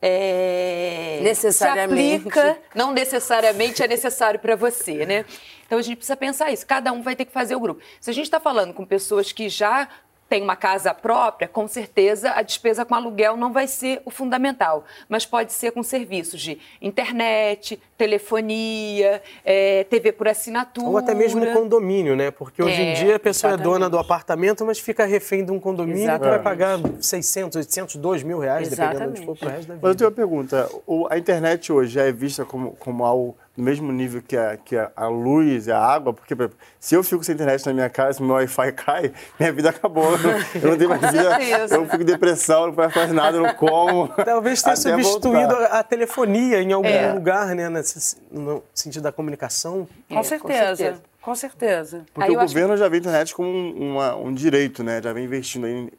é, 0.00 1.18
necessariamente. 1.22 2.22
se 2.22 2.28
aplica, 2.28 2.58
não 2.74 2.92
necessariamente 2.92 3.82
é 3.82 3.88
necessário 3.88 4.38
para 4.38 4.54
você, 4.54 5.04
né? 5.04 5.24
Então 5.66 5.78
a 5.78 5.82
gente 5.82 5.96
precisa 5.96 6.16
pensar 6.16 6.50
isso. 6.50 6.66
Cada 6.66 6.92
um 6.92 7.02
vai 7.02 7.14
ter 7.14 7.24
que 7.24 7.32
fazer 7.32 7.54
o 7.54 7.60
grupo. 7.60 7.82
Se 8.00 8.10
a 8.10 8.14
gente 8.14 8.24
está 8.24 8.40
falando 8.40 8.72
com 8.72 8.86
pessoas 8.86 9.32
que 9.32 9.48
já 9.48 9.88
tem 10.28 10.42
uma 10.42 10.56
casa 10.56 10.92
própria, 10.92 11.48
com 11.48 11.66
certeza 11.66 12.32
a 12.32 12.42
despesa 12.42 12.84
com 12.84 12.94
aluguel 12.94 13.36
não 13.36 13.52
vai 13.52 13.66
ser 13.66 14.02
o 14.04 14.10
fundamental, 14.10 14.84
mas 15.08 15.24
pode 15.24 15.52
ser 15.52 15.72
com 15.72 15.82
serviços 15.82 16.40
de 16.40 16.58
internet, 16.82 17.80
telefonia, 17.96 19.22
é, 19.44 19.84
TV 19.84 20.12
por 20.12 20.28
assinatura. 20.28 20.88
Ou 20.88 20.98
até 20.98 21.14
mesmo 21.14 21.44
condomínio, 21.52 22.14
né? 22.14 22.30
Porque 22.30 22.62
hoje 22.62 22.80
é, 22.80 22.90
em 22.90 22.94
dia 22.94 23.16
a 23.16 23.18
pessoa 23.18 23.50
exatamente. 23.50 23.68
é 23.68 23.78
dona 23.78 23.90
do 23.90 23.98
apartamento, 23.98 24.64
mas 24.64 24.78
fica 24.78 25.04
refém 25.04 25.44
de 25.44 25.50
um 25.50 25.58
condomínio 25.58 26.02
exatamente. 26.02 26.22
que 26.24 26.28
vai 26.28 26.42
pagar 26.42 26.78
600, 27.00 27.56
800, 27.56 27.96
2 27.96 28.22
mil 28.22 28.38
reais, 28.38 28.70
exatamente. 28.70 28.98
dependendo 28.98 29.18
onde 29.18 29.26
for 29.26 29.36
pro 29.36 29.48
resto 29.48 29.68
da 29.68 29.74
vida. 29.74 29.80
Mas 29.82 29.90
eu 29.90 29.96
tenho 29.96 30.10
uma 30.10 30.16
pergunta. 30.16 30.68
a 31.10 31.18
internet 31.18 31.72
hoje 31.72 31.92
já 31.92 32.04
é 32.04 32.12
vista 32.12 32.44
como, 32.44 32.72
como 32.72 33.04
algo 33.04 33.36
no 33.58 33.64
mesmo 33.64 33.90
nível 33.90 34.22
que 34.22 34.36
a, 34.36 34.56
que 34.56 34.76
a, 34.76 34.92
a 34.94 35.08
luz 35.08 35.66
e 35.66 35.72
a 35.72 35.78
água, 35.78 36.12
porque 36.14 36.32
exemplo, 36.32 36.56
se 36.78 36.94
eu 36.94 37.02
fico 37.02 37.24
sem 37.24 37.34
internet 37.34 37.66
na 37.66 37.74
minha 37.74 37.90
casa, 37.90 38.14
se 38.14 38.22
meu 38.22 38.36
Wi-Fi 38.36 38.72
cai, 38.72 39.12
minha 39.38 39.52
vida 39.52 39.70
acabou. 39.70 40.12
Eu 40.54 40.70
não 40.70 40.78
tenho 40.78 40.88
mais 40.94 41.00
vida, 41.00 41.74
eu 41.74 41.84
fico 41.86 42.02
em 42.02 42.06
depressão, 42.06 42.68
não 42.68 42.90
faço 42.90 43.12
nada, 43.12 43.40
não 43.40 43.52
como. 43.54 44.06
Talvez 44.24 44.62
tenha 44.62 44.76
substituído 44.76 45.56
a, 45.56 45.80
a, 45.80 45.82
telefonia 45.82 46.62
em 46.62 46.72
algum 46.72 46.88
é. 46.88 47.12
lugar, 47.12 47.52
né, 47.56 47.68
nesse, 47.68 48.16
no 48.30 48.62
sentido 48.72 49.02
da 49.02 49.10
comunicação. 49.10 49.88
Com, 50.08 50.20
é, 50.20 50.22
certeza, 50.22 50.70
com 50.70 50.76
certeza. 50.76 51.02
Com 51.20 51.34
certeza. 51.34 52.06
Porque 52.14 52.30
Aí 52.30 52.36
o 52.36 52.40
governo 52.40 52.74
que... 52.74 52.78
já 52.78 52.88
vê 52.88 52.96
a 52.96 53.00
internet 53.00 53.34
como 53.34 53.48
um, 53.48 53.92
uma, 53.92 54.14
um 54.14 54.32
direito, 54.32 54.84
né? 54.84 55.02
Já 55.02 55.12
vem 55.12 55.24
investindo 55.24 55.66
em, 55.66 55.90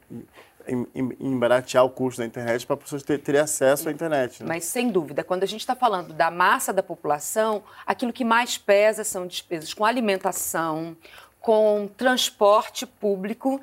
em, 0.70 0.86
em, 0.94 1.16
em 1.18 1.38
baratear 1.38 1.84
o 1.84 1.90
custo 1.90 2.20
da 2.20 2.26
internet 2.26 2.64
para 2.64 2.76
as 2.76 2.82
pessoas 2.82 3.02
terem 3.02 3.22
ter 3.22 3.36
acesso 3.36 3.88
à 3.88 3.92
internet. 3.92 4.42
Né? 4.42 4.48
Mas, 4.48 4.64
sem 4.64 4.88
dúvida, 4.88 5.24
quando 5.24 5.42
a 5.42 5.46
gente 5.46 5.60
está 5.60 5.74
falando 5.74 6.12
da 6.12 6.30
massa 6.30 6.72
da 6.72 6.82
população, 6.82 7.62
aquilo 7.84 8.12
que 8.12 8.24
mais 8.24 8.56
pesa 8.56 9.02
são 9.02 9.26
despesas 9.26 9.74
com 9.74 9.84
alimentação, 9.84 10.96
com 11.40 11.90
transporte 11.96 12.86
público 12.86 13.60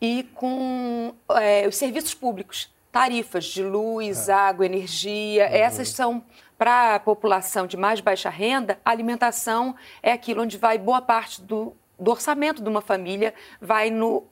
e 0.00 0.24
com 0.34 1.14
é, 1.30 1.68
os 1.68 1.76
serviços 1.76 2.14
públicos, 2.14 2.72
tarifas 2.90 3.44
de 3.44 3.62
luz, 3.62 4.28
é. 4.28 4.32
água, 4.32 4.64
energia. 4.64 5.46
Uhum. 5.46 5.54
Essas 5.54 5.90
são, 5.90 6.24
para 6.56 6.94
a 6.94 7.00
população 7.00 7.66
de 7.66 7.76
mais 7.76 8.00
baixa 8.00 8.30
renda, 8.30 8.78
a 8.82 8.90
alimentação 8.90 9.74
é 10.02 10.12
aquilo 10.12 10.42
onde 10.42 10.56
vai 10.56 10.78
boa 10.78 11.02
parte 11.02 11.42
do, 11.42 11.74
do 11.98 12.10
orçamento 12.10 12.62
de 12.62 12.68
uma 12.68 12.80
família, 12.80 13.34
vai 13.60 13.90
no, 13.90 14.24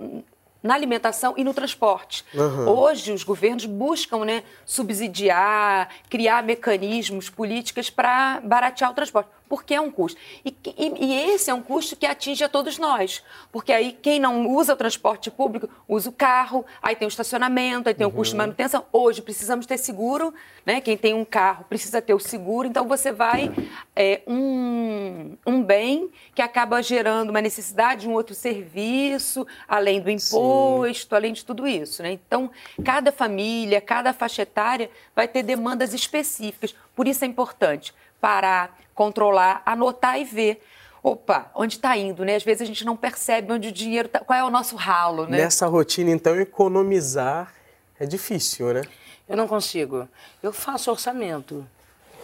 na 0.65 0.75
alimentação 0.75 1.35
e 1.37 1.45
no 1.45 1.53
transporte. 1.53 2.25
Uhum. 2.33 2.69
Hoje, 2.71 3.13
os 3.13 3.23
governos 3.23 3.67
buscam 3.67 4.25
né, 4.25 4.43
subsidiar, 4.65 5.91
criar 6.09 6.43
mecanismos, 6.43 7.29
políticas 7.29 7.91
para 7.91 8.41
baratear 8.43 8.91
o 8.91 8.95
transporte. 8.95 9.29
Porque 9.49 9.75
é 9.75 9.81
um 9.81 9.91
custo. 9.91 10.19
E, 10.45 10.55
e, 10.65 11.05
e, 11.05 11.31
esse 11.31 11.51
é 11.51 11.55
um 11.55 11.63
custo 11.63 11.97
que 11.97 12.07
atinge 12.07 12.43
a 12.43 12.49
todos 12.49 12.79
nós, 12.79 13.23
porque 13.53 13.73
aí 13.73 13.93
quem 13.93 14.19
não 14.19 14.49
usa 14.49 14.73
o 14.73 14.77
transporte 14.77 15.31
público 15.31 15.69
usa 15.89 16.09
o 16.09 16.13
carro, 16.13 16.65
aí 16.83 16.97
tem 16.97 17.07
o 17.07 17.09
estacionamento, 17.09 17.89
aí 17.89 17.95
tem 17.95 18.07
o 18.07 18.11
custo 18.11 18.35
de 18.35 18.41
uhum. 18.41 18.47
manutenção. 18.47 18.85
Hoje 18.93 19.23
precisamos 19.23 19.67
ter 19.67 19.79
seguro, 19.79 20.33
né? 20.65 20.81
Quem 20.81 20.97
tem 20.97 21.15
um 21.15 21.25
carro 21.25 21.65
precisa 21.69 22.01
ter 22.01 22.15
o 22.15 22.19
seguro, 22.19 22.67
então 22.67 22.89
você 22.89 23.13
vai 23.13 23.53
é, 23.95 24.23
um, 24.27 25.37
um 25.47 25.63
bem 25.63 26.11
que 26.35 26.43
acaba 26.43 26.83
gerando 26.83 27.31
uma 27.31 27.41
necessidade 27.41 28.03
de 28.03 28.09
um 28.09 28.13
outro 28.13 28.35
serviço, 28.35 29.47
além 29.69 30.01
do 30.01 30.11
imposto, 30.11 31.11
Sim. 31.11 31.17
além 31.17 31.33
de 31.33 31.45
tudo 31.45 31.67
isso, 31.67 32.03
né? 32.03 32.13
Então, 32.13 32.51
cada 32.85 33.13
família, 33.13 33.81
cada 33.81 34.13
faixa 34.13 34.43
etária 34.43 34.91
vai 35.15 35.29
ter 35.29 35.43
demandas 35.43 35.93
específicas. 35.93 36.75
Por 36.95 37.07
isso 37.07 37.25
é 37.25 37.29
importante 37.29 37.95
parar, 38.21 38.79
controlar, 38.95 39.63
anotar 39.67 40.19
e 40.19 40.25
ver. 40.25 40.63
Opa, 41.03 41.51
onde 41.55 41.77
está 41.77 41.97
indo, 41.97 42.25
né? 42.25 42.37
Às 42.37 42.43
vezes 42.43 42.63
a 42.63 42.65
gente 42.65 42.85
não 42.85 42.97
percebe 42.97 43.53
onde 43.53 43.69
o 43.69 43.73
dinheiro 43.73 44.07
está, 44.07 44.21
qual 44.21 44.39
é 44.39 44.45
o 44.45 44.51
nosso 44.51 44.75
ralo, 44.75 45.27
né? 45.27 45.37
Nessa 45.37 45.67
rotina, 45.67 46.11
então, 46.11 46.41
economizar 46.41 47.53
é 48.01 48.07
difícil, 48.07 48.73
né? 48.73 48.83
Eu 49.29 49.37
não 49.37 49.47
consigo. 49.47 50.09
Eu 50.43 50.53
faço 50.53 50.91
orçamento. 50.91 51.67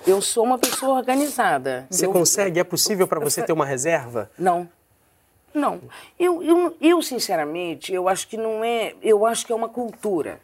Eu 0.07 0.23
sou 0.23 0.45
uma 0.45 0.59
pessoa 0.59 0.97
organizada. 0.97 1.87
Você 1.91 2.07
eu... 2.07 2.13
consegue? 2.13 2.59
É 2.59 2.65
possível 2.65 3.07
para 3.07 3.21
você 3.21 3.43
ter 3.43 3.53
uma 3.53 3.67
reserva? 3.67 4.31
Não. 4.39 4.69
Não. 5.53 5.81
Eu, 6.19 6.43
eu, 6.43 6.77
eu, 6.81 7.03
sinceramente, 7.03 7.93
eu 7.93 8.09
acho 8.09 8.29
que 8.29 8.37
não 8.37 8.63
é. 8.63 8.95
Eu 9.03 9.27
acho 9.27 9.45
que 9.45 9.53
é 9.53 9.55
uma 9.55 9.69
cultura. 9.69 10.39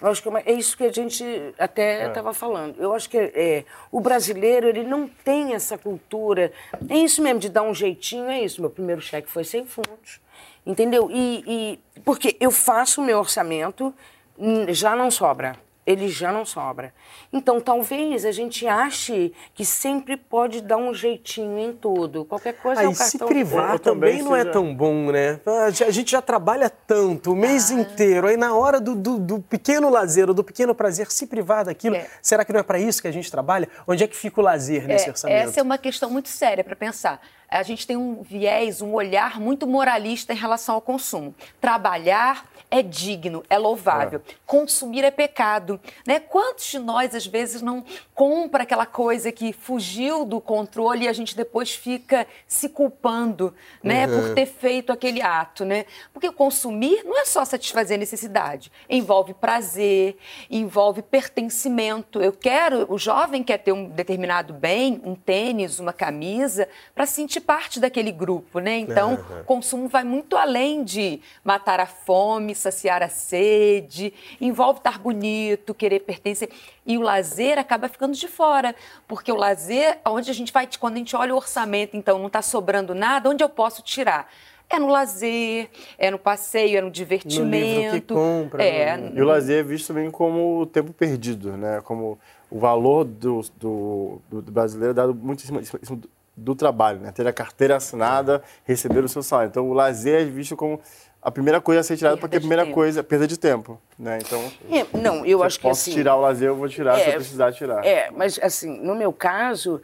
Eu 0.00 0.08
acho 0.08 0.22
que 0.22 0.28
é, 0.28 0.42
é 0.46 0.52
isso 0.52 0.76
que 0.76 0.84
a 0.84 0.92
gente 0.92 1.24
até 1.58 2.08
estava 2.08 2.30
é. 2.30 2.34
falando. 2.34 2.76
Eu 2.78 2.92
acho 2.92 3.08
que 3.08 3.16
é, 3.16 3.64
o 3.90 4.00
brasileiro 4.00 4.68
ele 4.68 4.84
não 4.84 5.08
tem 5.08 5.54
essa 5.54 5.78
cultura. 5.78 6.52
É 6.88 6.96
isso 6.96 7.22
mesmo, 7.22 7.40
de 7.40 7.48
dar 7.48 7.62
um 7.62 7.74
jeitinho, 7.74 8.28
é 8.28 8.42
isso. 8.42 8.60
Meu 8.60 8.70
primeiro 8.70 9.00
cheque 9.00 9.30
foi 9.30 9.44
sem 9.44 9.64
fundos. 9.64 10.20
Entendeu? 10.66 11.10
E, 11.10 11.44
e 11.46 12.00
porque 12.00 12.36
eu 12.40 12.50
faço 12.50 13.00
o 13.00 13.04
meu 13.04 13.18
orçamento, 13.18 13.94
hum, 14.38 14.66
já 14.72 14.96
não 14.96 15.10
sobra 15.10 15.56
ele 15.86 16.08
já 16.08 16.32
não 16.32 16.44
sobra. 16.44 16.92
Então, 17.32 17.60
talvez 17.60 18.24
a 18.24 18.32
gente 18.32 18.66
ache 18.66 19.32
que 19.54 19.64
sempre 19.64 20.16
pode 20.16 20.60
dar 20.60 20.76
um 20.76 20.94
jeitinho 20.94 21.58
em 21.58 21.72
tudo. 21.72 22.24
Qualquer 22.24 22.54
coisa 22.54 22.80
Aí, 22.80 22.86
é 22.86 22.90
cartão. 22.90 23.06
se 23.06 23.18
privar 23.18 23.78
também 23.78 24.22
não 24.22 24.34
é 24.34 24.44
tão 24.44 24.74
bom, 24.74 25.10
né? 25.12 25.40
A 25.46 25.90
gente 25.90 26.10
já 26.10 26.22
trabalha 26.22 26.70
tanto, 26.70 27.32
o 27.32 27.36
mês 27.36 27.70
ah. 27.70 27.74
inteiro. 27.74 28.26
Aí, 28.26 28.36
na 28.36 28.54
hora 28.54 28.80
do, 28.80 28.94
do, 28.94 29.18
do, 29.18 29.40
pequeno 29.40 29.90
lazer 29.90 30.28
ou 30.28 30.34
do 30.34 30.44
pequeno 30.44 30.74
prazer, 30.74 31.10
se 31.10 31.26
privar 31.26 31.64
daquilo, 31.64 31.96
é. 31.96 32.06
será 32.22 32.44
que 32.44 32.52
não 32.52 32.60
é 32.60 32.62
para 32.62 32.78
isso 32.78 33.02
que 33.02 33.08
a 33.08 33.12
gente 33.12 33.30
trabalha? 33.30 33.68
Onde 33.86 34.04
é 34.04 34.06
que 34.06 34.16
fica 34.16 34.40
o 34.40 34.44
lazer 34.44 34.86
nesse 34.86 35.06
é, 35.06 35.10
orçamento? 35.10 35.48
Essa 35.48 35.60
é 35.60 35.62
uma 35.62 35.78
questão 35.78 36.10
muito 36.10 36.28
séria 36.28 36.64
para 36.64 36.76
pensar 36.76 37.20
a 37.48 37.62
gente 37.62 37.86
tem 37.86 37.96
um 37.96 38.22
viés, 38.22 38.80
um 38.80 38.92
olhar 38.92 39.40
muito 39.40 39.66
moralista 39.66 40.32
em 40.32 40.36
relação 40.36 40.74
ao 40.74 40.80
consumo. 40.80 41.34
Trabalhar 41.60 42.48
é 42.70 42.82
digno, 42.82 43.44
é 43.48 43.56
louvável. 43.56 44.20
É. 44.28 44.34
Consumir 44.44 45.04
é 45.04 45.10
pecado. 45.10 45.80
Né? 46.04 46.18
Quantos 46.18 46.66
de 46.66 46.78
nós, 46.80 47.14
às 47.14 47.24
vezes, 47.24 47.62
não 47.62 47.84
compra 48.12 48.64
aquela 48.64 48.84
coisa 48.84 49.30
que 49.30 49.52
fugiu 49.52 50.24
do 50.24 50.40
controle 50.40 51.04
e 51.04 51.08
a 51.08 51.12
gente 51.12 51.36
depois 51.36 51.72
fica 51.72 52.26
se 52.48 52.68
culpando 52.68 53.54
né, 53.80 54.08
uhum. 54.08 54.20
por 54.20 54.34
ter 54.34 54.46
feito 54.46 54.92
aquele 54.92 55.22
ato? 55.22 55.64
Né? 55.64 55.86
Porque 56.12 56.32
consumir 56.32 57.04
não 57.04 57.16
é 57.20 57.24
só 57.24 57.44
satisfazer 57.44 57.96
a 57.96 58.00
necessidade. 58.00 58.72
Envolve 58.90 59.34
prazer, 59.34 60.16
envolve 60.50 61.00
pertencimento. 61.00 62.20
Eu 62.20 62.32
quero, 62.32 62.92
o 62.92 62.98
jovem 62.98 63.44
quer 63.44 63.58
ter 63.58 63.70
um 63.70 63.88
determinado 63.88 64.52
bem, 64.52 65.00
um 65.04 65.14
tênis, 65.14 65.78
uma 65.78 65.92
camisa, 65.92 66.68
para 66.92 67.06
sentir 67.06 67.33
parte 67.40 67.80
daquele 67.80 68.12
grupo, 68.12 68.58
né? 68.58 68.78
Então, 68.78 69.14
o 69.14 69.16
uhum. 69.16 69.44
consumo 69.44 69.88
vai 69.88 70.04
muito 70.04 70.36
além 70.36 70.84
de 70.84 71.20
matar 71.42 71.80
a 71.80 71.86
fome, 71.86 72.54
saciar 72.54 73.02
a 73.02 73.08
sede, 73.08 74.12
envolve 74.40 74.78
estar 74.78 74.98
bonito, 74.98 75.74
querer 75.74 76.00
pertencer. 76.00 76.48
E 76.86 76.98
o 76.98 77.02
lazer 77.02 77.58
acaba 77.58 77.88
ficando 77.88 78.14
de 78.14 78.28
fora, 78.28 78.74
porque 79.06 79.30
o 79.30 79.36
lazer, 79.36 79.98
onde 80.04 80.30
a 80.30 80.34
gente 80.34 80.52
vai, 80.52 80.68
quando 80.78 80.94
a 80.94 80.98
gente 80.98 81.16
olha 81.16 81.34
o 81.34 81.36
orçamento, 81.36 81.96
então 81.96 82.18
não 82.18 82.26
está 82.26 82.42
sobrando 82.42 82.94
nada, 82.94 83.28
onde 83.30 83.42
eu 83.42 83.48
posso 83.48 83.82
tirar? 83.82 84.28
É 84.68 84.78
no 84.78 84.88
lazer, 84.88 85.68
é 85.98 86.10
no 86.10 86.18
passeio, 86.18 86.78
é 86.78 86.80
no 86.80 86.90
divertimento. 86.90 87.44
No 87.44 87.80
livro 87.80 88.00
que 88.00 88.14
compra. 88.14 88.64
É. 88.64 88.96
Né? 88.96 89.12
E 89.14 89.22
o 89.22 89.24
lazer 89.24 89.60
é 89.60 89.62
visto 89.62 89.88
também 89.88 90.10
como 90.10 90.60
o 90.60 90.66
tempo 90.66 90.92
perdido, 90.92 91.56
né? 91.56 91.80
Como 91.82 92.18
o 92.50 92.58
valor 92.58 93.04
do, 93.04 93.42
do, 93.56 94.22
do 94.30 94.52
brasileiro 94.52 94.92
é 94.92 94.94
dado 94.94 95.14
muito 95.14 95.42
em 95.42 95.46
cima, 95.46 95.60
em 95.60 95.64
cima 95.64 96.00
do 96.36 96.54
trabalho, 96.54 97.00
né? 97.00 97.12
Ter 97.12 97.26
a 97.26 97.32
carteira 97.32 97.76
assinada, 97.76 98.42
receber 98.64 99.04
o 99.04 99.08
seu 99.08 99.22
salário. 99.22 99.50
Então, 99.50 99.68
o 99.68 99.72
lazer 99.72 100.22
é 100.22 100.24
visto 100.24 100.56
como 100.56 100.80
a 101.22 101.30
primeira 101.30 101.60
coisa 101.60 101.80
a 101.80 101.82
ser 101.82 101.96
tirada, 101.96 102.16
porque 102.16 102.36
a 102.36 102.40
primeira 102.40 102.66
coisa 102.66 103.00
é 103.00 103.02
perda 103.02 103.26
de 103.26 103.38
tempo, 103.38 103.80
né? 103.98 104.18
Então, 104.20 104.42
é, 104.70 104.86
não, 104.98 105.24
eu 105.24 105.42
acho 105.42 105.58
que 105.58 105.62
posso 105.62 105.82
assim, 105.82 105.92
tirar 105.92 106.16
o 106.16 106.20
lazer, 106.20 106.48
eu 106.48 106.56
vou 106.56 106.68
tirar 106.68 106.98
é, 106.98 107.02
se 107.02 107.08
eu 107.10 107.14
precisar 107.14 107.52
tirar. 107.52 107.84
É, 107.84 108.10
mas 108.10 108.38
assim, 108.42 108.80
no 108.80 108.94
meu 108.94 109.12
caso, 109.12 109.80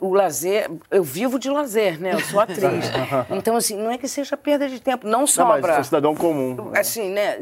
o 0.00 0.14
lazer, 0.14 0.70
eu 0.90 1.02
vivo 1.02 1.38
de 1.38 1.50
lazer, 1.50 2.00
né? 2.00 2.14
Eu 2.14 2.20
sou 2.20 2.40
atriz. 2.40 2.90
então, 3.30 3.56
assim, 3.56 3.76
não 3.76 3.90
é 3.90 3.98
que 3.98 4.06
seja 4.06 4.36
perda 4.36 4.68
de 4.68 4.80
tempo, 4.80 5.06
não 5.06 5.26
sobra. 5.26 5.60
Não, 5.60 5.68
mas 5.68 5.78
é 5.78 5.82
cidadão 5.82 6.14
comum. 6.14 6.70
Assim, 6.74 7.10
né? 7.10 7.40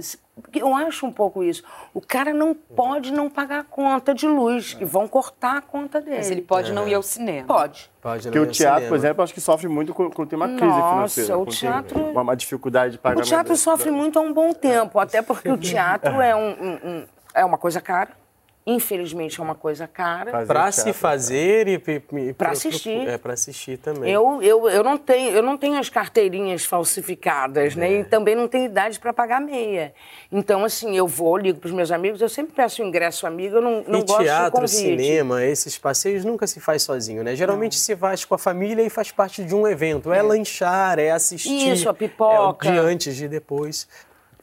Eu 0.55 0.75
acho 0.75 1.07
um 1.07 1.13
pouco 1.13 1.43
isso. 1.43 1.63
O 1.93 2.01
cara 2.01 2.33
não 2.33 2.55
pode 2.55 3.13
não 3.13 3.29
pagar 3.29 3.61
a 3.61 3.65
conta 3.65 4.15
de 4.15 4.27
luz, 4.27 4.75
que 4.75 4.85
vão 4.85 5.07
cortar 5.07 5.59
a 5.59 5.61
conta 5.61 6.01
dele. 6.01 6.17
Mas 6.17 6.31
ele 6.31 6.41
pode 6.41 6.71
é. 6.71 6.75
não 6.75 6.89
ir 6.89 6.95
ao 6.95 7.03
cinema. 7.03 7.47
Pode. 7.47 7.91
Pode 8.01 8.23
Porque 8.23 8.39
o 8.39 8.47
teatro, 8.47 8.89
por 8.89 8.97
exemplo, 8.97 9.23
acho 9.23 9.35
que 9.35 9.41
sofre 9.41 9.69
muito 9.69 9.93
quando 9.93 10.27
tem 10.27 10.37
uma 10.37 10.49
crise 10.49 10.65
Nossa, 10.65 11.21
financeira. 11.21 11.39
o 11.39 11.45
teatro... 11.45 12.01
Uma, 12.01 12.23
uma, 12.23 12.35
dificuldade 12.35 12.93
de 12.93 12.99
pagamento. 12.99 13.27
O 13.27 13.29
teatro 13.29 13.55
sofre 13.57 13.91
muito 13.91 14.19
há 14.19 14.23
um 14.23 14.33
bom 14.33 14.55
tempo, 14.55 14.99
até 14.99 15.21
porque 15.21 15.51
o 15.51 15.59
teatro 15.59 15.90
é, 16.23 16.37
um, 16.37 16.51
um, 16.51 16.89
um 16.89 17.07
é 17.35 17.45
uma 17.45 17.59
coisa 17.59 17.81
cara. 17.81 18.21
Infelizmente 18.67 19.41
é 19.41 19.43
uma 19.43 19.55
coisa 19.55 19.89
cara. 19.89 20.45
Para 20.45 20.71
se 20.71 20.93
fazer 20.93 21.67
e, 21.67 21.83
e 22.29 22.33
para 22.35 22.51
assistir. 22.51 23.09
É 23.09 23.17
para 23.17 23.33
assistir 23.33 23.79
também. 23.79 24.13
Eu, 24.13 24.43
eu, 24.43 24.69
eu, 24.69 24.85
não 24.85 24.99
tenho, 24.99 25.31
eu 25.31 25.43
não 25.43 25.57
tenho 25.57 25.79
as 25.79 25.89
carteirinhas 25.89 26.67
falsificadas, 26.67 27.75
né? 27.75 27.87
é. 27.87 27.91
né? 27.91 28.01
E 28.01 28.05
também 28.05 28.37
não 28.37 28.47
tenho 28.47 28.67
idade 28.67 29.01
para 29.01 29.15
pagar 29.15 29.41
meia. 29.41 29.95
Então, 30.31 30.63
assim, 30.63 30.95
eu 30.95 31.09
vou, 31.09 31.39
ligo 31.39 31.59
para 31.59 31.69
os 31.69 31.73
meus 31.73 31.91
amigos, 31.91 32.21
eu 32.21 32.29
sempre 32.29 32.55
peço 32.55 32.83
ingresso 32.83 33.27
amigo, 33.27 33.57
eu 33.57 33.63
não, 33.63 33.83
não 33.89 34.01
e 34.01 34.05
gosto 34.05 34.23
teatro, 34.23 34.61
de 34.61 34.71
cinema, 34.71 35.43
esses 35.43 35.79
passeios 35.79 36.23
nunca 36.25 36.47
se 36.47 36.61
faz 36.61 36.83
sozinho, 36.83 37.25
né? 37.25 37.35
Geralmente 37.35 37.73
não. 37.73 37.81
se 37.81 37.97
faz 37.97 38.27
com 38.27 38.35
a 38.35 38.39
família 38.39 38.83
e 38.83 38.91
faz 38.91 39.11
parte 39.11 39.43
de 39.43 39.55
um 39.55 39.67
evento. 39.67 40.13
É, 40.13 40.19
é 40.19 40.23
lanchar, 40.23 40.99
é 40.99 41.11
assistir. 41.11 41.73
Isso, 41.73 41.89
a 41.89 41.95
pipoca. 41.95 42.69
É 42.69 42.71
o 42.71 42.75
de 42.75 42.79
antes, 42.79 43.17
de 43.17 43.27
depois. 43.27 43.89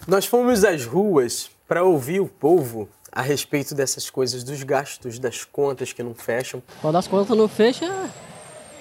Nós 0.08 0.26
fomos 0.26 0.64
às 0.64 0.86
ruas 0.86 1.50
para 1.68 1.84
ouvir 1.84 2.22
o 2.22 2.28
povo 2.28 2.88
a 3.12 3.22
respeito 3.22 3.76
dessas 3.76 4.10
coisas, 4.10 4.42
dos 4.42 4.64
gastos, 4.64 5.20
das 5.20 5.44
contas 5.44 5.92
que 5.92 6.02
não 6.02 6.14
fecham. 6.14 6.64
Quando 6.82 6.98
as 6.98 7.10
contas 7.10 7.36
não 7.38 7.50
fecham, 7.50 7.90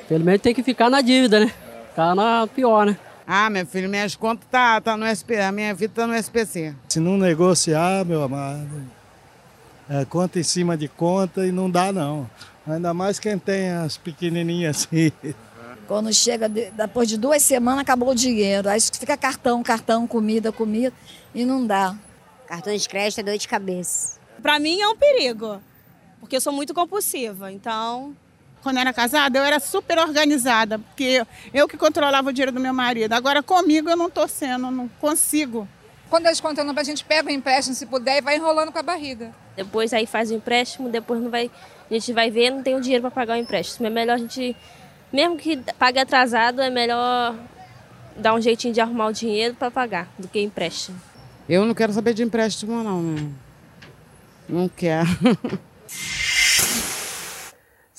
pelo 0.09 0.25
menos 0.25 0.41
tem 0.41 0.55
que 0.55 0.63
ficar 0.63 0.89
na 0.89 1.01
dívida, 1.01 1.41
né? 1.41 1.53
Ficar 1.89 2.15
na 2.15 2.47
pior, 2.47 2.87
né? 2.87 2.97
Ah, 3.27 3.51
meu 3.51 3.67
filho, 3.67 3.89
minhas 3.89 4.15
contas 4.15 4.47
tá, 4.49 4.81
tá 4.81 4.97
no 4.97 5.05
SP, 5.05 5.35
a 5.43 5.51
minha 5.51 5.75
vida 5.75 5.93
tá 5.97 6.07
no 6.07 6.15
SPC. 6.15 6.77
Se 6.89 7.01
não 7.01 7.19
negociar, 7.19 8.05
meu 8.05 8.23
amado, 8.23 8.87
é 9.91 10.05
conta 10.05 10.39
em 10.39 10.45
cima 10.45 10.77
de 10.77 10.87
conta 10.87 11.45
e 11.45 11.51
não 11.51 11.69
dá 11.69 11.93
não. 11.93 12.31
Ainda 12.65 12.95
mais 12.95 13.19
quem 13.19 13.37
tem 13.37 13.71
as 13.71 13.97
pequenininhas 13.97 14.87
assim. 14.87 15.11
Quando 15.87 16.13
chega, 16.13 16.49
depois 16.49 17.09
de 17.09 17.17
duas 17.17 17.43
semanas, 17.43 17.81
acabou 17.81 18.11
o 18.11 18.15
dinheiro. 18.15 18.69
Aí 18.69 18.81
fica 18.81 19.17
cartão, 19.17 19.63
cartão, 19.63 20.07
comida, 20.07 20.51
comida, 20.51 20.93
e 21.35 21.45
não 21.45 21.67
dá. 21.67 21.97
Cartão 22.47 22.77
de 22.77 22.89
crédito 22.89 23.21
é 23.21 23.23
dor 23.23 23.39
de 23.39 23.49
cabeça. 23.49 24.19
Para 24.43 24.59
mim 24.59 24.81
é 24.81 24.89
um 24.89 24.97
perigo, 24.97 25.61
porque 26.21 26.37
eu 26.37 26.41
sou 26.41 26.53
muito 26.53 26.75
compulsiva, 26.75 27.51
então... 27.53 28.17
Quando 28.63 28.79
era 28.79 28.93
casada, 28.93 29.39
eu 29.39 29.45
era 29.45 29.61
super 29.61 29.97
organizada, 29.97 30.77
porque 30.77 31.25
eu 31.55 31.69
que 31.69 31.77
controlava 31.77 32.31
o 32.31 32.33
dinheiro 32.33 32.51
do 32.51 32.59
meu 32.59 32.75
marido. 32.75 33.13
Agora 33.13 33.41
comigo 33.41 33.89
eu 33.89 33.97
não 33.97 34.09
estou 34.09 34.27
sendo, 34.27 34.73
não 34.73 34.89
consigo. 35.01 35.69
Quando 36.11 36.27
eles 36.27 36.41
contam 36.41 36.69
a 36.77 36.83
gente 36.83 37.05
pega 37.05 37.29
o 37.29 37.31
empréstimo 37.31 37.77
se 37.77 37.87
puder 37.87 38.19
e 38.19 38.21
vai 38.21 38.37
enrolando 38.37 38.73
com 38.73 38.79
a 38.79 38.83
barriga. 38.83 39.33
Depois 39.55 39.93
aí 39.93 40.05
faz 40.05 40.33
o 40.33 40.35
empréstimo, 40.35 40.89
depois 40.89 41.21
não 41.21 41.31
vai, 41.31 41.49
a 41.89 41.95
gente 41.95 42.13
vai 42.13 42.29
ver, 42.29 42.51
não 42.51 42.63
tem 42.63 42.75
o 42.75 42.81
dinheiro 42.81 43.03
para 43.03 43.11
pagar 43.11 43.37
o 43.37 43.41
empréstimo. 43.41 43.87
É 43.87 43.91
melhor 43.91 44.15
a 44.15 44.19
gente, 44.19 44.57
mesmo 45.13 45.37
que 45.37 45.57
pague 45.79 45.99
atrasado, 45.99 46.61
é 46.61 46.71
melhor 46.71 47.35
dar 48.17 48.35
um 48.35 48.41
jeitinho 48.41 48.73
de 48.73 48.81
arrumar 48.81 49.09
o 49.09 49.13
dinheiro 49.13 49.55
para 49.55 49.71
pagar 49.71 50.09
do 50.19 50.29
que 50.29 50.41
empréstimo. 50.41 51.01
Eu 51.49 51.65
não 51.65 51.75
quero 51.75 51.93
saber 51.93 52.15
de 52.15 52.23
empréstimo 52.23 52.83
não, 52.83 53.03
né? 53.03 53.31
Não 54.49 54.69
quer. 54.69 55.05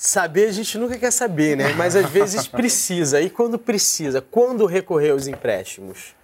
Saber 0.00 0.48
a 0.48 0.52
gente 0.52 0.78
nunca 0.78 0.96
quer 0.96 1.10
saber, 1.10 1.56
né? 1.56 1.72
Mas 1.74 1.96
às 1.96 2.08
vezes 2.08 2.46
precisa. 2.48 3.20
E 3.20 3.28
quando 3.28 3.58
precisa? 3.58 4.22
Quando 4.22 4.64
recorrer 4.64 5.10
aos 5.10 5.26
empréstimos? 5.26 6.14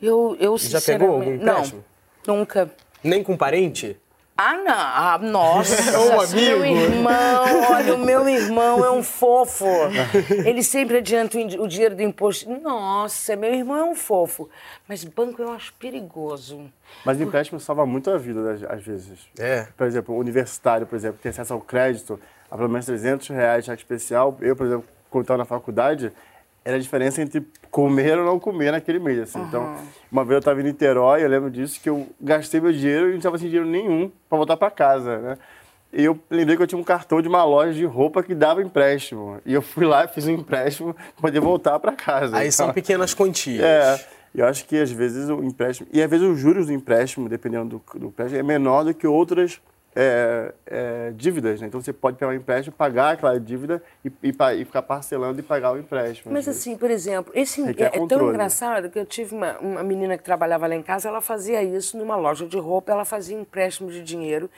Eu, 0.00 0.36
eu 0.38 0.56
Já 0.56 0.80
pegou 0.80 1.14
algum 1.14 1.34
empréstimo? 1.34 1.84
Não, 2.24 2.36
nunca. 2.36 2.70
Nem 3.02 3.24
com 3.24 3.36
parente? 3.36 3.98
Ah, 4.42 4.54
não. 4.56 4.72
Ah, 4.74 5.18
nossa. 5.22 5.76
É 5.92 5.98
um 5.98 6.20
amigo. 6.20 6.60
Meu 6.60 6.64
irmão, 6.64 7.70
olha, 7.72 7.94
o 7.94 7.98
meu 8.04 8.26
irmão 8.28 8.82
é 8.84 8.90
um 8.90 9.02
fofo. 9.02 9.66
Ele 10.46 10.62
sempre 10.62 10.96
adianta 10.96 11.36
o 11.36 11.40
in- 11.40 11.58
o 11.58 11.66
dinheiro 11.68 11.94
do 11.94 12.00
imposto. 12.02 12.48
Nossa, 12.50 13.36
meu 13.36 13.52
irmão 13.52 13.76
é 13.76 13.84
um 13.84 13.94
fofo. 13.94 14.48
Mas 14.88 15.04
banco 15.04 15.42
eu 15.42 15.52
acho 15.52 15.74
perigoso. 15.74 16.70
Mas 17.04 17.20
empréstimo 17.20 17.60
salva 17.60 17.84
muito 17.84 18.10
a 18.10 18.16
vida, 18.16 18.52
às, 18.52 18.62
às 18.64 18.82
vezes. 18.82 19.18
É. 19.38 19.66
Por 19.76 19.86
exemplo, 19.86 20.16
universitário, 20.16 20.86
por 20.86 20.96
exemplo, 20.96 21.18
que 21.18 21.22
tem 21.24 21.30
acesso 21.30 21.52
ao 21.52 21.60
crédito 21.60 22.18
a 22.50 22.56
pelo 22.56 22.68
menos 22.68 22.86
300 22.86 23.28
reais 23.28 23.64
de 23.64 23.70
cheque 23.70 23.82
especial. 23.82 24.36
Eu, 24.40 24.56
por 24.56 24.66
exemplo, 24.66 24.84
quando 25.10 25.24
estava 25.24 25.38
na 25.38 25.44
faculdade, 25.44 26.10
era 26.64 26.76
a 26.76 26.80
diferença 26.80 27.22
entre 27.22 27.42
comer 27.70 28.18
ou 28.18 28.24
não 28.24 28.38
comer 28.38 28.72
naquele 28.72 28.98
mês. 28.98 29.18
Assim. 29.20 29.40
Então, 29.42 29.76
uma 30.10 30.22
vez 30.24 30.32
eu 30.34 30.38
estava 30.40 30.60
em 30.60 30.64
Niterói, 30.64 31.22
eu 31.24 31.28
lembro 31.28 31.50
disso, 31.50 31.80
que 31.80 31.88
eu 31.88 32.06
gastei 32.20 32.60
meu 32.60 32.72
dinheiro 32.72 33.06
e 33.08 33.10
não 33.10 33.18
estava 33.18 33.38
sem 33.38 33.48
dinheiro 33.48 33.68
nenhum 33.68 34.10
para 34.28 34.36
voltar 34.36 34.56
para 34.56 34.70
casa, 34.70 35.18
né? 35.18 35.38
E 35.92 36.04
eu 36.04 36.16
lembrei 36.30 36.56
que 36.56 36.62
eu 36.62 36.66
tinha 36.68 36.80
um 36.80 36.84
cartão 36.84 37.20
de 37.20 37.26
uma 37.26 37.42
loja 37.42 37.72
de 37.72 37.84
roupa 37.84 38.22
que 38.22 38.32
dava 38.34 38.62
empréstimo. 38.62 39.38
E 39.44 39.52
eu 39.52 39.60
fui 39.60 39.84
lá 39.84 40.04
e 40.04 40.08
fiz 40.08 40.26
um 40.28 40.30
empréstimo 40.32 40.94
para 40.94 41.20
poder 41.20 41.40
voltar 41.40 41.80
para 41.80 41.92
casa. 41.92 42.36
Aí 42.36 42.52
são 42.52 42.66
Então, 42.66 42.74
pequenas 42.74 43.12
quantias. 43.12 43.60
é, 43.64 44.06
eu 44.32 44.46
acho 44.46 44.64
que 44.66 44.76
às 44.78 44.92
vezes 44.92 45.28
o 45.28 45.42
empréstimo. 45.42 45.88
E 45.92 46.00
às 46.00 46.08
vezes 46.08 46.24
os 46.28 46.38
juros 46.38 46.66
do 46.66 46.72
empréstimo, 46.72 47.28
dependendo 47.28 47.82
do, 47.92 47.98
do 47.98 48.06
empréstimo, 48.06 48.38
é 48.38 48.42
menor 48.42 48.84
do 48.84 48.94
que 48.94 49.04
outras 49.04 49.60
é, 49.94 50.52
é, 50.66 51.12
dívidas. 51.14 51.60
Né? 51.60 51.66
Então 51.66 51.80
você 51.80 51.92
pode 51.92 52.16
pegar 52.16 52.30
um 52.30 52.34
empréstimo, 52.34 52.74
pagar 52.76 53.14
aquela 53.14 53.38
dívida 53.38 53.82
e, 54.04 54.08
e, 54.22 54.34
e 54.60 54.64
ficar 54.64 54.82
parcelando 54.82 55.40
e 55.40 55.42
pagar 55.42 55.72
o 55.72 55.78
empréstimo. 55.78 56.32
Mas 56.32 56.46
vezes. 56.46 56.60
assim, 56.60 56.76
por 56.76 56.90
exemplo, 56.90 57.32
esse 57.34 57.62
é, 57.62 57.70
é 57.70 57.90
tão 57.90 58.00
controle. 58.00 58.30
engraçado 58.30 58.90
que 58.90 58.98
eu 58.98 59.04
tive 59.06 59.34
uma, 59.34 59.58
uma 59.58 59.82
menina 59.82 60.16
que 60.16 60.24
trabalhava 60.24 60.66
lá 60.66 60.74
em 60.74 60.82
casa, 60.82 61.08
ela 61.08 61.20
fazia 61.20 61.62
isso 61.62 61.96
numa 61.98 62.16
loja 62.16 62.46
de 62.46 62.58
roupa, 62.58 62.92
ela 62.92 63.04
fazia 63.04 63.38
empréstimo 63.38 63.90
de 63.90 64.02
dinheiro 64.02 64.48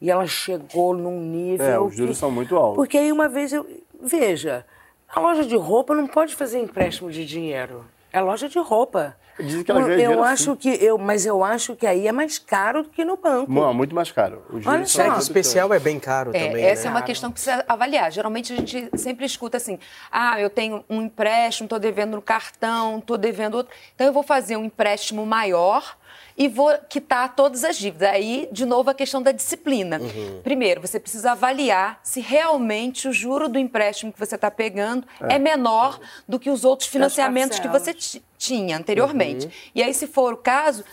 e 0.00 0.10
ela 0.10 0.26
chegou 0.26 0.94
num 0.94 1.20
nível. 1.20 1.66
É, 1.66 1.80
os 1.80 1.94
juros 1.94 2.16
que- 2.16 2.20
são 2.20 2.30
muito 2.30 2.56
altos. 2.56 2.76
Porque 2.76 2.98
aí 2.98 3.10
uma 3.10 3.28
vez 3.28 3.52
eu. 3.52 3.66
Veja, 4.00 4.66
a 5.08 5.20
loja 5.20 5.44
de 5.44 5.56
roupa 5.56 5.94
não 5.94 6.06
pode 6.06 6.34
fazer 6.34 6.58
empréstimo 6.58 7.10
de 7.10 7.24
dinheiro. 7.24 7.84
É 8.12 8.20
loja 8.20 8.48
de 8.48 8.58
roupa. 8.58 9.16
Dizem 9.38 9.62
que 9.64 9.70
ela 9.70 9.80
eu, 9.80 9.86
ganha 9.86 9.98
dinheiro 9.98 10.22
acho 10.22 10.50
assim. 10.52 10.60
que 10.60 10.84
eu, 10.84 10.98
mas 10.98 11.24
eu 11.26 11.42
acho 11.42 11.74
que 11.74 11.86
aí 11.86 12.06
é 12.06 12.12
mais 12.12 12.38
caro 12.38 12.82
do 12.82 12.88
que 12.90 13.04
no 13.04 13.16
banco. 13.16 13.50
Não, 13.50 13.72
muito 13.72 13.94
mais 13.94 14.10
caro. 14.12 14.42
Os 14.50 14.66
Olha 14.66 14.86
só. 14.86 15.02
Cheque 15.04 15.18
especial 15.18 15.72
é 15.72 15.78
bem 15.78 15.98
caro 15.98 16.30
É, 16.34 16.48
também. 16.48 16.64
essa 16.64 16.82
né? 16.84 16.88
é 16.88 16.90
uma 16.90 17.02
questão 17.02 17.30
que 17.30 17.34
precisa 17.34 17.64
avaliar. 17.68 18.10
Geralmente 18.12 18.52
a 18.52 18.56
gente 18.56 18.90
sempre 18.94 19.24
escuta 19.24 19.56
assim: 19.56 19.78
ah, 20.10 20.40
eu 20.40 20.50
tenho 20.50 20.84
um 20.88 21.02
empréstimo, 21.02 21.66
estou 21.66 21.78
devendo 21.78 22.12
no 22.16 22.22
cartão, 22.22 22.98
estou 22.98 23.16
devendo 23.18 23.54
outro. 23.54 23.74
Então 23.94 24.06
eu 24.06 24.12
vou 24.12 24.22
fazer 24.22 24.56
um 24.56 24.64
empréstimo 24.64 25.24
maior 25.26 25.96
e 26.36 26.48
vou 26.48 26.72
quitar 26.88 27.34
todas 27.36 27.64
as 27.64 27.76
dívidas. 27.76 28.08
Aí, 28.08 28.48
de 28.50 28.64
novo, 28.64 28.90
a 28.90 28.94
questão 28.94 29.22
da 29.22 29.32
disciplina. 29.32 29.98
Uhum. 30.00 30.40
Primeiro, 30.42 30.80
você 30.80 30.98
precisa 30.98 31.32
avaliar 31.32 32.00
se 32.02 32.20
realmente 32.20 33.08
o 33.08 33.12
juro 33.12 33.48
do 33.48 33.58
empréstimo 33.58 34.12
que 34.12 34.18
você 34.18 34.34
está 34.34 34.50
pegando 34.50 35.06
é. 35.20 35.34
É. 35.34 35.38
menor 35.38 36.00
do 36.26 36.38
que 36.38 36.50
os 36.50 36.64
outros 36.64 36.88
Das 36.88 36.92
financiamentos 36.92 37.58
que 37.58 37.68
você 37.68 37.92
ti- 37.94 38.22
tinha 38.38 38.76
anteriormente. 38.76 39.46
Uhum. 39.46 39.52
E 39.74 39.82
aí, 39.82 39.92
se 39.94 40.06
for 40.06 40.32
o 40.32 40.36
caso, 40.36 40.84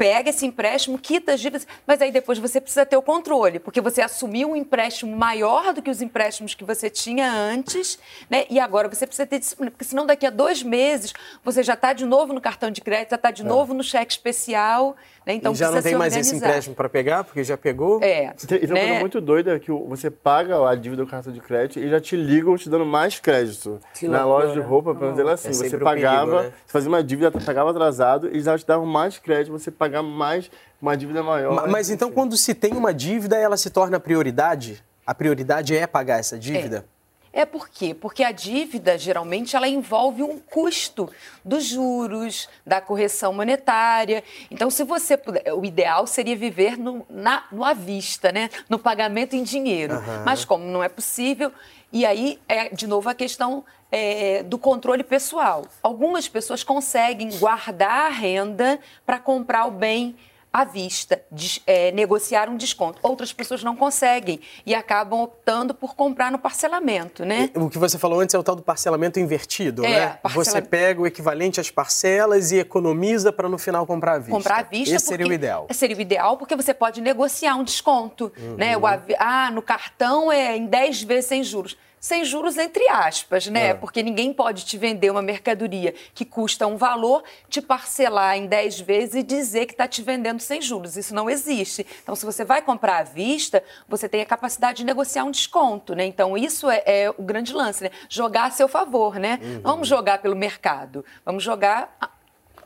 pega 0.00 0.30
esse 0.30 0.46
empréstimo, 0.46 0.98
quita 0.98 1.34
as 1.34 1.40
dívidas, 1.42 1.66
mas 1.86 2.00
aí 2.00 2.10
depois 2.10 2.38
você 2.38 2.58
precisa 2.58 2.86
ter 2.86 2.96
o 2.96 3.02
controle, 3.02 3.58
porque 3.58 3.82
você 3.82 4.00
assumiu 4.00 4.52
um 4.52 4.56
empréstimo 4.56 5.14
maior 5.14 5.74
do 5.74 5.82
que 5.82 5.90
os 5.90 6.00
empréstimos 6.00 6.54
que 6.54 6.64
você 6.64 6.88
tinha 6.88 7.30
antes, 7.30 7.98
né? 8.30 8.46
E 8.48 8.58
agora 8.58 8.88
você 8.88 9.06
precisa 9.06 9.26
ter 9.26 9.38
disciplina, 9.38 9.70
porque 9.70 9.84
senão 9.84 10.06
daqui 10.06 10.24
a 10.24 10.30
dois 10.30 10.62
meses 10.62 11.12
você 11.44 11.62
já 11.62 11.74
está 11.74 11.92
de 11.92 12.06
novo 12.06 12.32
no 12.32 12.40
cartão 12.40 12.70
de 12.70 12.80
crédito, 12.80 13.10
já 13.10 13.16
está 13.16 13.30
de 13.30 13.44
novo 13.44 13.74
no 13.74 13.84
cheque 13.84 14.12
especial? 14.12 14.96
Então 15.34 15.52
É. 15.52 15.54
e 15.54 15.58
já 15.58 15.70
não 15.70 15.80
tem 15.82 15.94
mais 15.94 16.16
esse 16.16 16.34
empréstimo 16.36 16.74
para 16.74 16.88
pegar, 16.88 17.24
porque 17.24 17.42
já 17.44 17.56
pegou? 17.56 18.02
É. 18.02 18.32
E 18.42 18.46
tem 18.46 18.58
uma 18.66 18.74
né? 18.74 18.80
coisa 18.86 19.00
muito 19.00 19.20
doida 19.20 19.58
que 19.58 19.70
o- 19.72 19.86
você 19.86 20.10
paga 20.10 20.68
a 20.68 20.74
dívida 20.74 21.04
do 21.04 21.08
cartão 21.10 21.32
de 21.32 21.40
crédito 21.40 21.78
e 21.78 21.88
já 21.88 22.00
te 22.00 22.16
ligam 22.16 22.56
te 22.56 22.68
dando 22.68 22.84
mais 22.86 23.18
crédito. 23.20 23.78
Que 23.94 24.06
Na 24.08 24.24
loucura. 24.24 24.48
loja 24.48 24.60
de 24.60 24.66
roupa, 24.66 24.92
pelo 24.94 25.06
menos 25.06 25.18
ela 25.18 25.30
é 25.32 25.34
assim, 25.34 25.48
É 25.48 25.52
você 25.52 25.78
pagava, 25.78 26.30
perigo, 26.30 26.42
né? 26.48 26.52
você 26.66 26.72
fazia 26.72 26.88
uma 26.88 27.02
dívida, 27.02 27.30
pagava 27.30 27.70
atrasado 27.70 28.30
e 28.34 28.40
já 28.40 28.56
te 28.58 28.66
davam 28.66 28.86
mais 28.86 29.18
crédito, 29.18 29.52
você 29.52 29.70
pagar 29.70 30.02
mais, 30.02 30.50
uma 30.80 30.96
dívida 30.96 31.22
maior. 31.22 31.54
Ma- 31.54 31.66
Mas 31.66 31.90
então, 31.90 32.10
quando 32.10 32.36
se 32.36 32.54
tem 32.54 32.72
uma 32.72 32.92
dívida, 32.94 33.36
ela 33.36 33.56
se 33.56 33.70
torna 33.70 33.98
prioridade? 34.00 34.82
A 35.06 35.14
prioridade 35.14 35.76
é 35.76 35.86
pagar 35.86 36.20
essa 36.20 36.38
dívida? 36.38 36.78
É 36.78 36.99
por 37.44 37.68
quê? 37.68 37.94
Porque 37.94 38.24
a 38.24 38.32
dívida, 38.32 38.98
geralmente, 38.98 39.54
ela 39.54 39.68
envolve 39.68 40.22
um 40.22 40.38
custo 40.38 41.08
dos 41.44 41.64
juros, 41.64 42.48
da 42.66 42.80
correção 42.80 43.32
monetária. 43.32 44.24
Então, 44.50 44.68
se 44.68 44.82
você 44.82 45.16
puder, 45.16 45.52
o 45.54 45.64
ideal 45.64 46.06
seria 46.06 46.34
viver 46.34 46.76
no, 46.76 47.06
na, 47.08 47.44
no 47.52 47.64
à 47.64 47.72
vista, 47.72 48.32
né? 48.32 48.50
no 48.68 48.78
pagamento 48.78 49.36
em 49.36 49.44
dinheiro. 49.44 49.94
Aham. 49.94 50.22
Mas 50.24 50.44
como 50.44 50.64
não 50.64 50.82
é 50.82 50.88
possível, 50.88 51.52
e 51.92 52.04
aí 52.04 52.38
é, 52.48 52.68
de 52.68 52.86
novo, 52.86 53.08
a 53.08 53.14
questão 53.14 53.64
é, 53.92 54.42
do 54.42 54.58
controle 54.58 55.02
pessoal. 55.02 55.66
Algumas 55.82 56.28
pessoas 56.28 56.62
conseguem 56.62 57.30
guardar 57.38 58.06
a 58.06 58.08
renda 58.08 58.78
para 59.04 59.18
comprar 59.18 59.66
o 59.66 59.70
bem 59.70 60.16
à 60.52 60.64
vista, 60.64 61.22
des- 61.30 61.60
é, 61.66 61.92
negociar 61.92 62.48
um 62.48 62.56
desconto. 62.56 62.98
Outras 63.02 63.32
pessoas 63.32 63.62
não 63.62 63.76
conseguem 63.76 64.40
e 64.66 64.74
acabam 64.74 65.20
optando 65.20 65.72
por 65.72 65.94
comprar 65.94 66.32
no 66.32 66.38
parcelamento, 66.38 67.24
né? 67.24 67.50
O 67.54 67.70
que 67.70 67.78
você 67.78 67.96
falou 67.98 68.20
antes 68.20 68.34
é 68.34 68.38
o 68.38 68.42
tal 68.42 68.56
do 68.56 68.62
parcelamento 68.62 69.20
invertido, 69.20 69.84
É, 69.84 69.88
né? 69.88 70.18
Você 70.34 70.60
pega 70.60 71.00
o 71.00 71.06
equivalente 71.06 71.60
às 71.60 71.70
parcelas 71.70 72.50
e 72.50 72.58
economiza 72.58 73.32
para 73.32 73.48
no 73.48 73.58
final 73.58 73.86
comprar 73.86 74.14
à 74.14 74.18
vista. 74.18 74.32
Comprar 74.32 74.58
à 74.58 74.62
vista 74.62 74.96
Esse 74.96 75.06
seria 75.06 75.26
o 75.26 75.32
ideal. 75.32 75.66
Seria 75.70 75.96
o 75.96 76.00
ideal 76.00 76.36
porque 76.36 76.56
você 76.56 76.74
pode 76.74 77.00
negociar 77.00 77.54
um 77.54 77.62
desconto, 77.64 78.32
Uhum. 78.36 78.56
né? 78.56 78.76
O 78.76 78.86
avi- 78.86 79.14
ah, 79.18 79.50
no 79.52 79.62
cartão 79.62 80.32
é 80.32 80.56
em 80.56 80.66
10 80.66 81.02
vezes 81.02 81.26
sem 81.26 81.44
juros. 81.44 81.76
Sem 82.00 82.24
juros, 82.24 82.56
entre 82.56 82.88
aspas, 82.88 83.46
né? 83.46 83.68
É. 83.68 83.74
Porque 83.74 84.02
ninguém 84.02 84.32
pode 84.32 84.64
te 84.64 84.78
vender 84.78 85.10
uma 85.10 85.20
mercadoria 85.20 85.94
que 86.14 86.24
custa 86.24 86.66
um 86.66 86.78
valor, 86.78 87.22
te 87.48 87.60
parcelar 87.60 88.38
em 88.38 88.46
10 88.46 88.80
vezes 88.80 89.14
e 89.16 89.22
dizer 89.22 89.66
que 89.66 89.72
está 89.72 89.86
te 89.86 90.00
vendendo 90.00 90.40
sem 90.40 90.62
juros. 90.62 90.96
Isso 90.96 91.14
não 91.14 91.28
existe. 91.28 91.86
Então, 92.02 92.16
se 92.16 92.24
você 92.24 92.42
vai 92.42 92.62
comprar 92.62 93.00
à 93.00 93.02
vista, 93.02 93.62
você 93.86 94.08
tem 94.08 94.22
a 94.22 94.26
capacidade 94.26 94.78
de 94.78 94.84
negociar 94.84 95.24
um 95.24 95.30
desconto, 95.30 95.94
né? 95.94 96.06
Então, 96.06 96.38
isso 96.38 96.70
é, 96.70 96.82
é 96.86 97.10
o 97.10 97.22
grande 97.22 97.52
lance, 97.52 97.84
né? 97.84 97.90
Jogar 98.08 98.46
a 98.46 98.50
seu 98.50 98.66
favor, 98.66 99.16
né? 99.16 99.38
Uhum. 99.42 99.54
Não 99.56 99.70
vamos 99.72 99.86
jogar 99.86 100.22
pelo 100.22 100.34
mercado, 100.34 101.04
vamos 101.22 101.42
jogar 101.42 101.96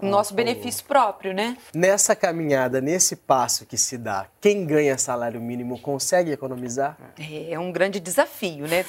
nosso 0.00 0.34
benefício 0.34 0.84
próprio, 0.84 1.32
né? 1.32 1.56
Nessa 1.74 2.14
caminhada, 2.16 2.80
nesse 2.80 3.16
passo 3.16 3.64
que 3.66 3.76
se 3.76 3.96
dá, 3.98 4.26
quem 4.40 4.64
ganha 4.66 4.96
salário 4.98 5.40
mínimo 5.40 5.78
consegue 5.80 6.30
economizar? 6.30 6.96
É 7.50 7.58
um 7.58 7.70
grande 7.72 8.00
desafio, 8.00 8.66
né? 8.66 8.84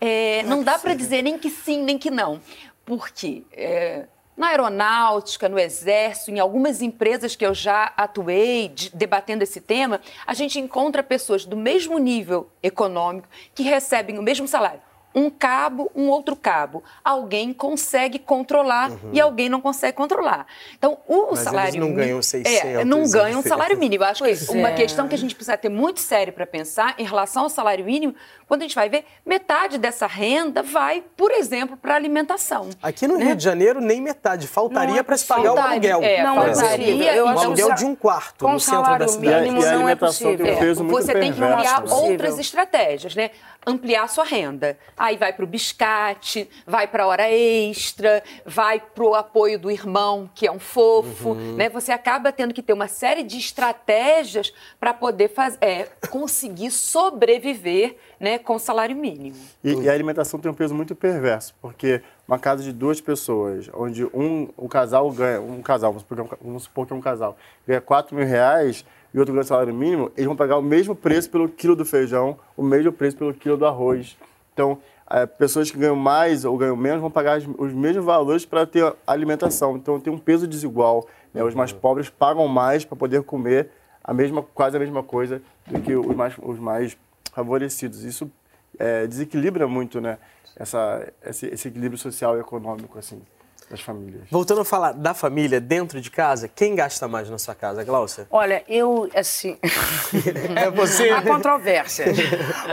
É, 0.00 0.42
não 0.44 0.62
dá 0.62 0.78
para 0.78 0.94
dizer 0.94 1.22
nem 1.22 1.38
que 1.38 1.50
sim, 1.50 1.82
nem 1.82 1.98
que 1.98 2.10
não. 2.10 2.40
Porque 2.84 3.44
é, 3.52 4.06
na 4.36 4.48
aeronáutica, 4.48 5.48
no 5.48 5.58
exército, 5.58 6.30
em 6.30 6.38
algumas 6.40 6.82
empresas 6.82 7.34
que 7.36 7.46
eu 7.46 7.54
já 7.54 7.92
atuei 7.96 8.68
de- 8.68 8.90
debatendo 8.94 9.42
esse 9.44 9.60
tema, 9.60 10.00
a 10.26 10.34
gente 10.34 10.58
encontra 10.58 11.02
pessoas 11.02 11.44
do 11.44 11.56
mesmo 11.56 11.98
nível 11.98 12.50
econômico 12.62 13.28
que 13.54 13.62
recebem 13.62 14.18
o 14.18 14.22
mesmo 14.22 14.46
salário. 14.48 14.80
Um 15.14 15.30
cabo, 15.30 15.90
um 15.94 16.08
outro 16.08 16.34
cabo. 16.34 16.82
Alguém 17.04 17.52
consegue 17.52 18.18
controlar 18.18 18.90
e 19.12 19.20
alguém 19.20 19.48
não 19.48 19.60
consegue 19.60 19.96
controlar. 19.96 20.46
Então, 20.76 20.98
o 21.06 21.14
Uhum. 21.14 21.26
Mas 21.30 21.38
salário 21.40 21.80
não 21.80 21.94
ganham 21.94 22.18
É, 22.18 22.22
600 22.22 22.84
não 22.84 23.08
ganham 23.08 23.38
um 23.40 23.42
salário 23.42 23.78
mínimo. 23.78 24.02
Eu 24.04 24.08
acho 24.08 24.22
que 24.24 24.28
Pois 24.28 24.48
uma 24.48 24.70
é. 24.70 24.74
questão 24.74 25.06
que 25.06 25.14
a 25.14 25.18
gente 25.18 25.34
precisa 25.34 25.56
ter 25.56 25.68
muito 25.68 26.00
sério 26.00 26.32
para 26.32 26.46
pensar 26.46 26.94
em 26.98 27.04
relação 27.04 27.44
ao 27.44 27.48
salário 27.48 27.84
mínimo, 27.84 28.14
quando 28.48 28.62
a 28.62 28.64
gente 28.64 28.74
vai 28.74 28.88
ver, 28.88 29.04
metade 29.24 29.78
dessa 29.78 30.06
renda 30.06 30.62
vai, 30.62 31.02
por 31.16 31.30
exemplo, 31.30 31.76
para 31.76 31.94
alimentação. 31.94 32.68
Aqui 32.82 33.06
no 33.06 33.16
né? 33.16 33.26
Rio 33.26 33.36
de 33.36 33.44
Janeiro, 33.44 33.80
nem 33.80 34.00
metade. 34.00 34.46
Faltaria 34.48 35.00
é 35.00 35.02
para 35.02 35.16
se 35.16 35.26
pagar 35.26 35.54
o 35.54 35.58
aluguel. 35.58 36.02
É, 36.02 36.22
não 36.22 36.34
faltaria. 36.34 37.14
Eu 37.14 37.24
Um 37.24 37.28
acho 37.28 37.38
que 37.40 37.44
aluguel 37.46 37.66
o 37.66 37.68
sa- 37.70 37.74
de 37.76 37.84
um 37.84 37.94
quarto 37.94 38.44
com 38.44 38.52
no 38.52 38.60
centro 38.60 38.80
da 38.80 38.84
salário 38.84 39.08
cidade. 39.08 39.40
mínimo 39.42 39.60
E 39.62 39.64
a 39.64 39.66
não 39.66 39.72
é 39.72 39.74
alimentação 39.92 40.26
tem 40.28 40.36
possível. 40.36 40.54
um 40.54 40.58
peso 40.58 40.84
muito 40.84 40.96
Você 41.06 41.12
tem 41.12 41.32
que 41.32 41.38
perverso, 41.38 41.62
criar 41.62 41.80
né? 41.82 41.92
outras 41.94 42.38
estratégias, 42.38 43.14
né? 43.14 43.30
Ampliar 43.66 44.08
sua 44.08 44.24
renda. 44.24 44.78
Aí 44.96 45.16
vai 45.16 45.32
para 45.32 45.44
o 45.44 45.46
biscate, 45.46 46.48
vai 46.66 46.86
para 46.86 47.04
a 47.04 47.06
hora 47.06 47.30
extra, 47.30 48.22
vai 48.44 48.78
para 48.80 49.04
o 49.04 49.14
apoio 49.14 49.58
do 49.58 49.70
irmão, 49.70 50.28
que 50.34 50.46
é 50.46 50.52
um 50.52 50.58
fofo, 50.58 51.30
Uhum. 51.30 51.56
né? 51.56 51.68
Você 51.70 51.92
acaba 51.92 52.30
tendo 52.32 52.52
que 52.52 52.62
ter 52.62 52.72
uma 52.72 52.88
série 52.88 53.22
de 53.22 53.38
estratégias 53.38 54.52
para 54.78 54.92
poder 54.92 55.28
faz... 55.28 55.56
é, 55.60 55.88
conseguir 56.10 56.70
sobreviver 56.70 57.96
né, 58.20 58.38
com 58.38 58.56
o 58.56 58.58
salário 58.58 58.96
mínimo. 58.96 59.36
E, 59.62 59.72
e 59.74 59.88
a 59.88 59.92
alimentação 59.92 60.38
tem 60.40 60.50
um 60.50 60.54
peso 60.54 60.74
muito 60.74 60.94
perverso, 60.94 61.54
porque 61.60 62.02
uma 62.26 62.38
casa 62.38 62.62
de 62.62 62.72
duas 62.72 63.00
pessoas, 63.00 63.68
onde 63.74 64.04
um, 64.06 64.48
um 64.58 64.66
casal 64.68 65.10
ganha, 65.10 65.40
um 65.40 65.60
casal, 65.62 65.92
vamos 65.92 66.02
supor, 66.02 66.16
que 66.16 66.34
é 66.34 66.36
um 66.40 66.46
vamos 66.48 66.62
supor 66.64 66.86
que 66.86 66.92
é 66.92 66.96
um 66.96 67.00
casal, 67.00 67.36
ganha 67.66 67.80
4 67.80 68.16
mil 68.16 68.26
reais 68.26 68.84
e 69.14 69.18
outro 69.18 69.32
ganha 69.32 69.44
salário 69.44 69.72
mínimo, 69.72 70.10
eles 70.16 70.26
vão 70.26 70.34
pagar 70.34 70.58
o 70.58 70.62
mesmo 70.62 70.92
preço 70.96 71.30
pelo 71.30 71.48
quilo 71.48 71.76
do 71.76 71.84
feijão, 71.84 72.36
o 72.56 72.64
mesmo 72.64 72.92
preço 72.92 73.16
pelo 73.16 73.32
quilo 73.32 73.56
do 73.56 73.64
arroz. 73.64 74.16
Então, 74.52 74.76
eh, 75.08 75.24
pessoas 75.24 75.70
que 75.70 75.78
ganham 75.78 75.94
mais 75.94 76.44
ou 76.44 76.58
ganham 76.58 76.74
menos 76.74 77.00
vão 77.00 77.10
pagar 77.10 77.38
os 77.38 77.72
mesmos 77.72 78.04
valores 78.04 78.44
para 78.44 78.66
ter 78.66 78.92
alimentação. 79.06 79.76
Então, 79.76 80.00
tem 80.00 80.12
um 80.12 80.18
peso 80.18 80.48
desigual. 80.48 81.06
né? 81.32 81.44
Os 81.44 81.54
mais 81.54 81.72
pobres 81.72 82.10
pagam 82.10 82.48
mais 82.48 82.84
para 82.84 82.96
poder 82.96 83.22
comer 83.22 83.70
a 84.02 84.12
mesma, 84.12 84.42
quase 84.42 84.76
a 84.76 84.80
mesma 84.80 85.02
coisa 85.04 85.40
do 85.64 85.80
que 85.80 85.94
os 85.94 86.16
mais, 86.16 86.34
os 86.42 86.58
mais 86.58 86.96
favorecidos. 87.32 88.02
Isso 88.02 88.28
é, 88.76 89.06
desequilibra 89.06 89.68
muito, 89.68 90.00
né? 90.00 90.18
Essa, 90.56 91.12
esse, 91.24 91.46
esse 91.46 91.68
equilíbrio 91.68 91.98
social 91.98 92.36
e 92.36 92.40
econômico, 92.40 92.98
assim, 92.98 93.22
das 93.70 93.80
famílias. 93.80 94.24
Voltando 94.30 94.60
a 94.60 94.64
falar 94.64 94.92
da 94.92 95.14
família 95.14 95.60
dentro 95.60 96.00
de 96.00 96.10
casa, 96.10 96.48
quem 96.48 96.74
gasta 96.74 97.06
mais 97.08 97.28
na 97.30 97.38
sua 97.38 97.54
casa, 97.54 97.84
Glaucia? 97.84 98.26
Olha, 98.30 98.64
eu, 98.68 99.10
assim. 99.14 99.58
É 100.56 100.70
você? 100.70 101.10
Há 101.10 101.22
controvérsias. 101.22 102.16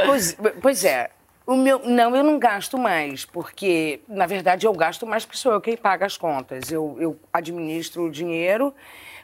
pois, 0.06 0.38
pois 0.62 0.86
é. 0.86 1.10
O 1.46 1.56
meu, 1.56 1.80
não, 1.80 2.16
eu 2.16 2.24
não 2.24 2.38
gasto 2.38 2.78
mais, 2.78 3.26
porque, 3.26 4.02
na 4.08 4.26
verdade, 4.26 4.66
eu 4.68 4.74
gasto 4.74 5.06
mais 5.08 5.26
porque 5.26 5.38
sou 5.40 5.52
eu 5.52 5.60
quem 5.60 5.76
paga 5.76 6.06
as 6.06 6.16
contas. 6.16 6.72
Eu, 6.72 6.96
eu 7.00 7.20
administro 7.34 8.04
o 8.04 8.12
dinheiro, 8.12 8.74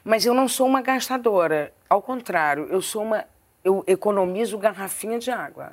mas 0.04 0.26
eu 0.26 0.34
não 0.34 0.48
sou 0.48 0.66
uma 0.66 0.82
gastadora. 0.82 1.72
Ao 1.88 2.02
contrário, 2.02 2.66
eu 2.70 2.82
sou 2.82 3.02
uma. 3.02 3.24
Eu 3.64 3.84
economizo 3.86 4.58
garrafinha 4.58 5.18
de 5.18 5.30
água. 5.30 5.72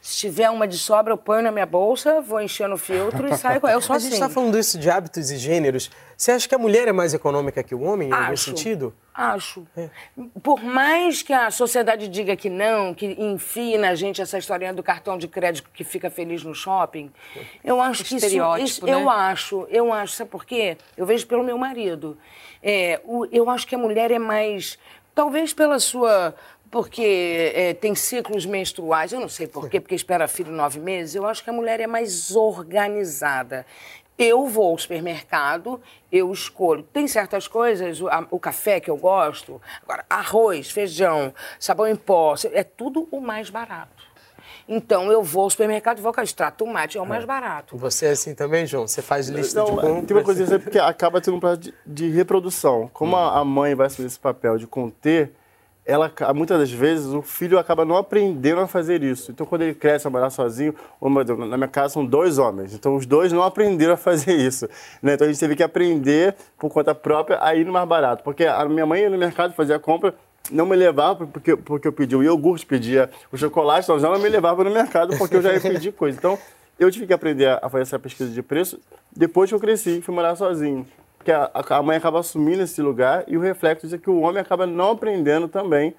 Se 0.00 0.16
tiver 0.18 0.48
uma 0.50 0.66
de 0.68 0.78
sobra, 0.78 1.12
eu 1.12 1.16
ponho 1.18 1.42
na 1.42 1.50
minha 1.50 1.66
bolsa, 1.66 2.20
vou 2.20 2.40
enchendo 2.40 2.74
o 2.74 2.78
filtro 2.78 3.26
e 3.28 3.36
saio 3.36 3.60
com 3.60 3.68
Eu 3.68 3.80
sou 3.82 3.94
a 3.94 3.96
assim. 3.96 4.06
gente 4.06 4.14
está 4.14 4.28
falando 4.28 4.56
isso 4.58 4.78
de 4.78 4.88
hábitos 4.90 5.30
e 5.30 5.36
gêneros. 5.36 5.90
Você 6.16 6.32
acha 6.32 6.48
que 6.48 6.54
a 6.54 6.58
mulher 6.58 6.88
é 6.88 6.92
mais 6.92 7.12
econômica 7.12 7.62
que 7.62 7.74
o 7.74 7.82
homem, 7.82 8.08
em 8.08 8.12
algum 8.12 8.32
Acho. 8.32 8.44
sentido? 8.44 8.94
Acho. 9.14 9.66
Por 10.42 10.62
mais 10.62 11.22
que 11.22 11.32
a 11.32 11.50
sociedade 11.50 12.08
diga 12.08 12.36
que 12.36 12.48
não, 12.50 12.94
que 12.94 13.06
enfie 13.18 13.76
na 13.78 13.94
gente 13.94 14.20
essa 14.22 14.38
historinha 14.38 14.72
do 14.72 14.82
cartão 14.82 15.18
de 15.18 15.26
crédito 15.28 15.68
que 15.74 15.84
fica 15.84 16.10
feliz 16.10 16.42
no 16.42 16.54
shopping, 16.54 17.10
eu 17.64 17.80
acho 17.80 18.02
que 18.04 18.16
isso, 18.16 18.26
Estereótipo, 18.26 18.64
isso- 18.66 18.86
né? 18.86 18.92
eu 18.94 19.10
acho, 19.10 19.66
eu 19.70 19.92
acho, 19.92 20.14
sabe 20.14 20.30
por 20.30 20.44
quê? 20.44 20.76
Eu 20.96 21.04
vejo 21.06 21.26
pelo 21.26 21.42
meu 21.42 21.56
marido. 21.58 22.16
É, 22.62 23.00
o- 23.04 23.26
eu 23.32 23.48
acho 23.50 23.66
que 23.66 23.74
a 23.74 23.78
mulher 23.78 24.10
é 24.10 24.18
mais, 24.18 24.78
talvez 25.14 25.52
pela 25.52 25.78
sua 25.78 26.34
porque 26.70 27.52
é, 27.54 27.74
tem 27.74 27.94
ciclos 27.94 28.44
menstruais, 28.46 29.12
eu 29.12 29.20
não 29.20 29.28
sei 29.28 29.46
por 29.46 29.68
quê, 29.68 29.80
porque 29.80 29.94
espera 29.94 30.26
filho 30.28 30.50
nove 30.52 30.78
meses, 30.80 31.14
eu 31.14 31.26
acho 31.26 31.42
que 31.42 31.50
a 31.50 31.52
mulher 31.52 31.80
é 31.80 31.86
mais 31.86 32.34
organizada. 32.36 33.64
Eu 34.18 34.46
vou 34.46 34.70
ao 34.70 34.78
supermercado, 34.78 35.78
eu 36.10 36.32
escolho. 36.32 36.82
Tem 36.82 37.06
certas 37.06 37.46
coisas, 37.46 38.00
o, 38.00 38.08
a- 38.08 38.26
o 38.30 38.40
café 38.40 38.80
que 38.80 38.88
eu 38.90 38.96
gosto, 38.96 39.60
agora, 39.82 40.06
arroz, 40.08 40.70
feijão, 40.70 41.34
sabão 41.60 41.86
em 41.86 41.96
pó, 41.96 42.34
é 42.52 42.64
tudo 42.64 43.06
o 43.10 43.20
mais 43.20 43.50
barato. 43.50 44.06
Então 44.68 45.12
eu 45.12 45.22
vou 45.22 45.44
ao 45.44 45.50
supermercado 45.50 45.98
e 45.98 46.00
vou 46.00 46.12
com 46.14 46.20
extrato 46.22 46.64
tomate, 46.64 46.96
é 46.96 47.00
o 47.00 47.06
mais 47.06 47.24
barato. 47.26 47.76
Você 47.76 48.06
é 48.06 48.10
assim 48.10 48.34
também, 48.34 48.66
João? 48.66 48.88
Você 48.88 49.02
faz 49.02 49.28
lista 49.28 49.62
de 49.62 49.70
Não, 49.70 49.76
compras? 49.76 50.06
tem 50.06 50.16
uma 50.16 50.24
coisa 50.24 50.44
assim, 50.44 50.58
porque 50.58 50.78
acaba 50.78 51.20
tendo 51.20 51.36
um 51.36 51.40
prazo 51.40 51.60
de, 51.60 51.74
de 51.86 52.08
reprodução. 52.10 52.88
Como 52.92 53.14
a, 53.16 53.38
a 53.38 53.44
mãe 53.44 53.74
vai 53.74 53.86
assumir 53.86 54.06
esse 54.06 54.18
papel 54.18 54.56
de 54.56 54.66
conter, 54.66 55.32
ela, 55.86 56.12
muitas 56.34 56.58
das 56.58 56.70
vezes 56.70 57.06
o 57.06 57.22
filho 57.22 57.58
acaba 57.60 57.84
não 57.84 57.96
aprendendo 57.96 58.60
a 58.60 58.66
fazer 58.66 59.04
isso. 59.04 59.30
Então, 59.30 59.46
quando 59.46 59.62
ele 59.62 59.74
cresce 59.74 60.06
a 60.06 60.10
morar 60.10 60.30
sozinho, 60.30 60.74
na 61.48 61.56
minha 61.56 61.68
casa 61.68 61.94
são 61.94 62.04
dois 62.04 62.38
homens, 62.38 62.74
então 62.74 62.96
os 62.96 63.06
dois 63.06 63.32
não 63.32 63.42
aprenderam 63.42 63.94
a 63.94 63.96
fazer 63.96 64.34
isso. 64.36 64.68
né? 65.00 65.14
Então, 65.14 65.24
a 65.26 65.30
gente 65.30 65.38
teve 65.38 65.54
que 65.54 65.62
aprender 65.62 66.34
por 66.58 66.70
conta 66.70 66.92
própria 66.92 67.38
a 67.40 67.54
ir 67.54 67.64
no 67.64 67.72
mais 67.72 67.88
barato. 67.88 68.24
Porque 68.24 68.44
a 68.44 68.64
minha 68.64 68.84
mãe 68.84 69.02
ia 69.02 69.10
no 69.10 69.16
mercado 69.16 69.54
fazer 69.54 69.74
a 69.74 69.78
compra, 69.78 70.12
não 70.50 70.66
me 70.66 70.74
levava 70.74 71.24
porque, 71.26 71.56
porque 71.56 71.86
eu 71.86 71.92
pedi 71.92 72.16
o 72.16 72.22
iogurte, 72.22 72.66
pedia 72.66 73.08
o 73.30 73.36
chocolate, 73.36 73.84
então 73.84 73.98
já 74.00 74.08
não 74.10 74.18
me 74.18 74.28
levava 74.28 74.64
no 74.64 74.70
mercado 74.70 75.16
porque 75.16 75.36
eu 75.36 75.42
já 75.42 75.52
ia 75.52 75.60
pedir 75.60 75.92
coisa. 75.92 76.18
Então, 76.18 76.36
eu 76.78 76.90
tive 76.90 77.06
que 77.06 77.12
aprender 77.12 77.46
a 77.62 77.68
fazer 77.70 77.82
essa 77.82 77.98
pesquisa 77.98 78.30
de 78.30 78.42
preço 78.42 78.80
depois 79.14 79.48
que 79.48 79.54
eu 79.54 79.60
cresci 79.60 80.02
fui 80.02 80.14
morar 80.14 80.34
sozinho. 80.34 80.84
Porque 81.26 81.32
a, 81.32 81.50
a 81.78 81.82
mãe 81.82 81.96
acaba 81.96 82.20
assumindo 82.20 82.62
esse 82.62 82.80
lugar 82.80 83.24
e 83.26 83.36
o 83.36 83.40
reflexo 83.40 83.92
é 83.92 83.98
que 83.98 84.08
o 84.08 84.20
homem 84.20 84.40
acaba 84.40 84.64
não 84.64 84.92
aprendendo 84.92 85.48
também 85.48 85.92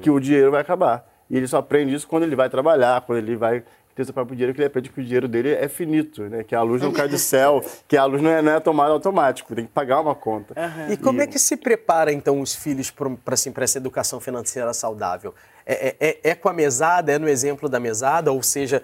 que 0.00 0.08
o 0.08 0.20
dinheiro 0.20 0.52
vai 0.52 0.60
acabar. 0.60 1.04
E 1.28 1.36
ele 1.36 1.48
só 1.48 1.58
aprende 1.58 1.92
isso 1.92 2.06
quando 2.06 2.22
ele 2.22 2.36
vai 2.36 2.48
trabalhar, 2.48 3.00
quando 3.00 3.18
ele 3.18 3.34
vai 3.34 3.64
ter 3.96 4.04
seu 4.04 4.14
próprio 4.14 4.36
dinheiro, 4.36 4.54
que 4.54 4.60
ele 4.60 4.68
aprende 4.68 4.88
que 4.90 5.00
o 5.00 5.02
dinheiro 5.02 5.26
dele 5.26 5.50
é 5.52 5.66
finito, 5.66 6.22
né? 6.28 6.44
Que 6.44 6.54
a 6.54 6.62
luz 6.62 6.80
não 6.80 6.92
cai 6.92 7.08
do 7.08 7.18
céu, 7.18 7.60
que 7.88 7.96
a 7.96 8.04
luz 8.04 8.22
não 8.22 8.30
é, 8.30 8.40
não 8.40 8.52
é 8.52 8.60
tomada 8.60 8.92
automático, 8.92 9.52
tem 9.52 9.64
que 9.66 9.72
pagar 9.72 10.00
uma 10.00 10.14
conta. 10.14 10.54
E 10.92 10.96
como 10.96 11.20
é 11.20 11.26
que 11.26 11.40
se 11.40 11.56
prepara, 11.56 12.12
então, 12.12 12.40
os 12.40 12.54
filhos 12.54 12.92
para 12.92 13.34
assim, 13.34 13.50
pra 13.50 13.64
essa 13.64 13.78
educação 13.78 14.20
financeira 14.20 14.72
saudável? 14.72 15.34
É, 15.66 15.88
é- 15.88 15.96
é- 16.00 16.30
é 16.30 16.34
com 16.36 16.48
a 16.48 16.52
mesada? 16.52 17.10
É 17.10 17.18
no 17.18 17.28
exemplo 17.28 17.68
da 17.68 17.80
mesada? 17.80 18.30
Ou 18.30 18.44
seja, 18.44 18.80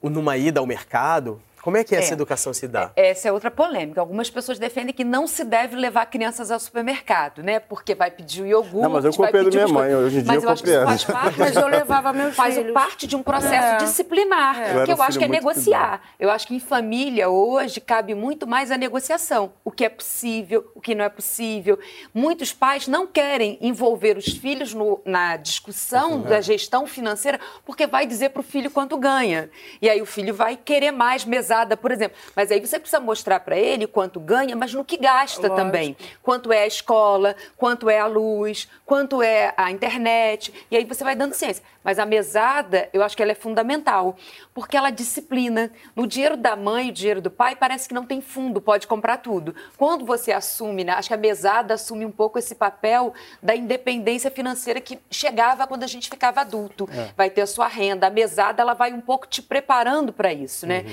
numa 0.00 0.38
ida 0.38 0.60
ao 0.60 0.66
mercado? 0.66 1.42
Como 1.62 1.76
é 1.76 1.84
que 1.84 1.94
essa 1.94 2.10
É. 2.10 2.14
educação 2.14 2.52
se 2.52 2.66
dá? 2.66 2.90
Essa 2.96 3.28
é 3.28 3.32
outra 3.32 3.50
polêmica. 3.50 4.00
Algumas 4.00 4.30
pessoas 4.30 4.58
defendem 4.58 4.94
que 4.94 5.04
não 5.04 5.26
se 5.26 5.44
deve 5.44 5.76
levar 5.76 6.06
crianças 6.06 6.50
ao 6.50 6.58
supermercado, 6.58 7.42
né? 7.42 7.60
Porque 7.60 7.94
vai 7.94 8.10
pedir 8.10 8.42
o 8.42 8.46
iogurte, 8.46 8.82
Não, 8.82 8.90
mas 8.90 9.04
eu 9.04 9.12
vai 9.12 9.26
copiei 9.32 9.44
da 9.44 9.50
minha 9.50 9.68
mãe, 9.68 9.94
hoje 9.94 10.18
em 10.18 10.22
dia 10.22 10.32
Mas 10.32 10.42
eu 10.42 10.48
eu 10.48 10.52
acho 10.52 10.62
que 10.62 10.70
isso 10.70 10.78
copiei. 10.80 10.98
faz 10.98 11.04
parte. 11.22 11.38
Mas 11.38 11.56
eu 11.56 11.68
levava 11.68 12.12
meus 12.12 12.34
faz 12.34 12.54
filhos. 12.56 12.72
parte 12.72 13.06
de 13.06 13.14
um 13.16 13.22
processo 13.22 13.74
É. 13.74 13.76
disciplinar, 13.76 14.58
É. 14.60 14.80
Eu 14.80 14.84
que 14.84 14.92
eu 14.92 14.96
um 14.96 15.02
acho 15.02 15.18
que 15.18 15.24
é 15.24 15.28
negociar. 15.28 16.00
Eu 16.18 16.30
acho 16.30 16.46
que 16.46 16.54
em 16.54 16.60
família 16.60 17.28
hoje 17.28 17.80
cabe 17.80 18.14
muito 18.14 18.46
mais 18.46 18.70
a 18.70 18.76
negociação. 18.76 19.52
O 19.64 19.70
que 19.70 19.84
é 19.84 19.88
possível, 19.88 20.70
o 20.74 20.80
que 20.80 20.94
não 20.94 21.04
é 21.04 21.08
possível. 21.08 21.78
Muitos 22.14 22.52
pais 22.52 22.88
não 22.88 23.06
querem 23.06 23.58
envolver 23.60 24.16
os 24.16 24.26
filhos 24.26 24.72
no- 24.74 25.00
na 25.04 25.36
discussão 25.36 26.20
da 26.22 26.40
gestão 26.40 26.86
financeira 26.86 27.38
porque 27.64 27.86
vai 27.86 28.06
dizer 28.06 28.30
para 28.30 28.40
o 28.40 28.42
filho 28.42 28.70
quanto 28.70 28.96
ganha. 28.96 29.50
E 29.80 29.88
aí 29.88 30.00
o 30.00 30.06
filho 30.06 30.34
vai 30.34 30.56
querer 30.56 30.90
mais 30.90 31.24
mesada, 31.50 31.76
por 31.76 31.90
exemplo. 31.90 32.16
Mas 32.34 32.50
aí 32.50 32.60
você 32.60 32.78
precisa 32.78 33.00
mostrar 33.00 33.40
para 33.40 33.56
ele 33.56 33.86
quanto 33.86 34.20
ganha, 34.20 34.54
mas 34.54 34.72
no 34.72 34.84
que 34.84 34.96
gasta 34.96 35.48
Lógico. 35.48 35.56
também. 35.56 35.96
Quanto 36.22 36.52
é 36.52 36.62
a 36.62 36.66
escola, 36.66 37.34
quanto 37.56 37.90
é 37.90 37.98
a 37.98 38.06
luz, 38.06 38.68
quanto 38.86 39.22
é 39.22 39.52
a 39.56 39.70
internet. 39.70 40.54
E 40.70 40.76
aí 40.76 40.84
você 40.84 41.02
vai 41.02 41.16
dando 41.16 41.34
ciência. 41.34 41.62
Mas 41.82 41.98
a 41.98 42.06
mesada, 42.06 42.88
eu 42.92 43.02
acho 43.02 43.16
que 43.16 43.22
ela 43.22 43.32
é 43.32 43.34
fundamental, 43.34 44.16
porque 44.54 44.76
ela 44.76 44.90
disciplina. 44.90 45.70
No 45.96 46.06
dinheiro 46.06 46.36
da 46.36 46.54
mãe 46.54 46.88
e 46.88 46.90
o 46.90 46.92
dinheiro 46.92 47.22
do 47.22 47.30
pai, 47.30 47.56
parece 47.56 47.88
que 47.88 47.94
não 47.94 48.04
tem 48.04 48.20
fundo, 48.20 48.60
pode 48.60 48.86
comprar 48.86 49.16
tudo. 49.16 49.54
Quando 49.78 50.04
você 50.04 50.30
assume, 50.30 50.84
né, 50.84 50.92
acho 50.92 51.08
que 51.08 51.14
a 51.14 51.16
mesada 51.16 51.74
assume 51.74 52.04
um 52.04 52.10
pouco 52.10 52.38
esse 52.38 52.54
papel 52.54 53.14
da 53.42 53.56
independência 53.56 54.30
financeira 54.30 54.80
que 54.80 54.98
chegava 55.10 55.66
quando 55.66 55.82
a 55.82 55.86
gente 55.86 56.10
ficava 56.10 56.42
adulto. 56.42 56.88
É. 56.92 57.10
Vai 57.16 57.30
ter 57.30 57.40
a 57.40 57.46
sua 57.46 57.66
renda. 57.66 58.06
A 58.06 58.10
mesada, 58.10 58.62
ela 58.62 58.74
vai 58.74 58.92
um 58.92 59.00
pouco 59.00 59.26
te 59.26 59.40
preparando 59.40 60.12
para 60.12 60.32
isso, 60.32 60.66
né? 60.66 60.84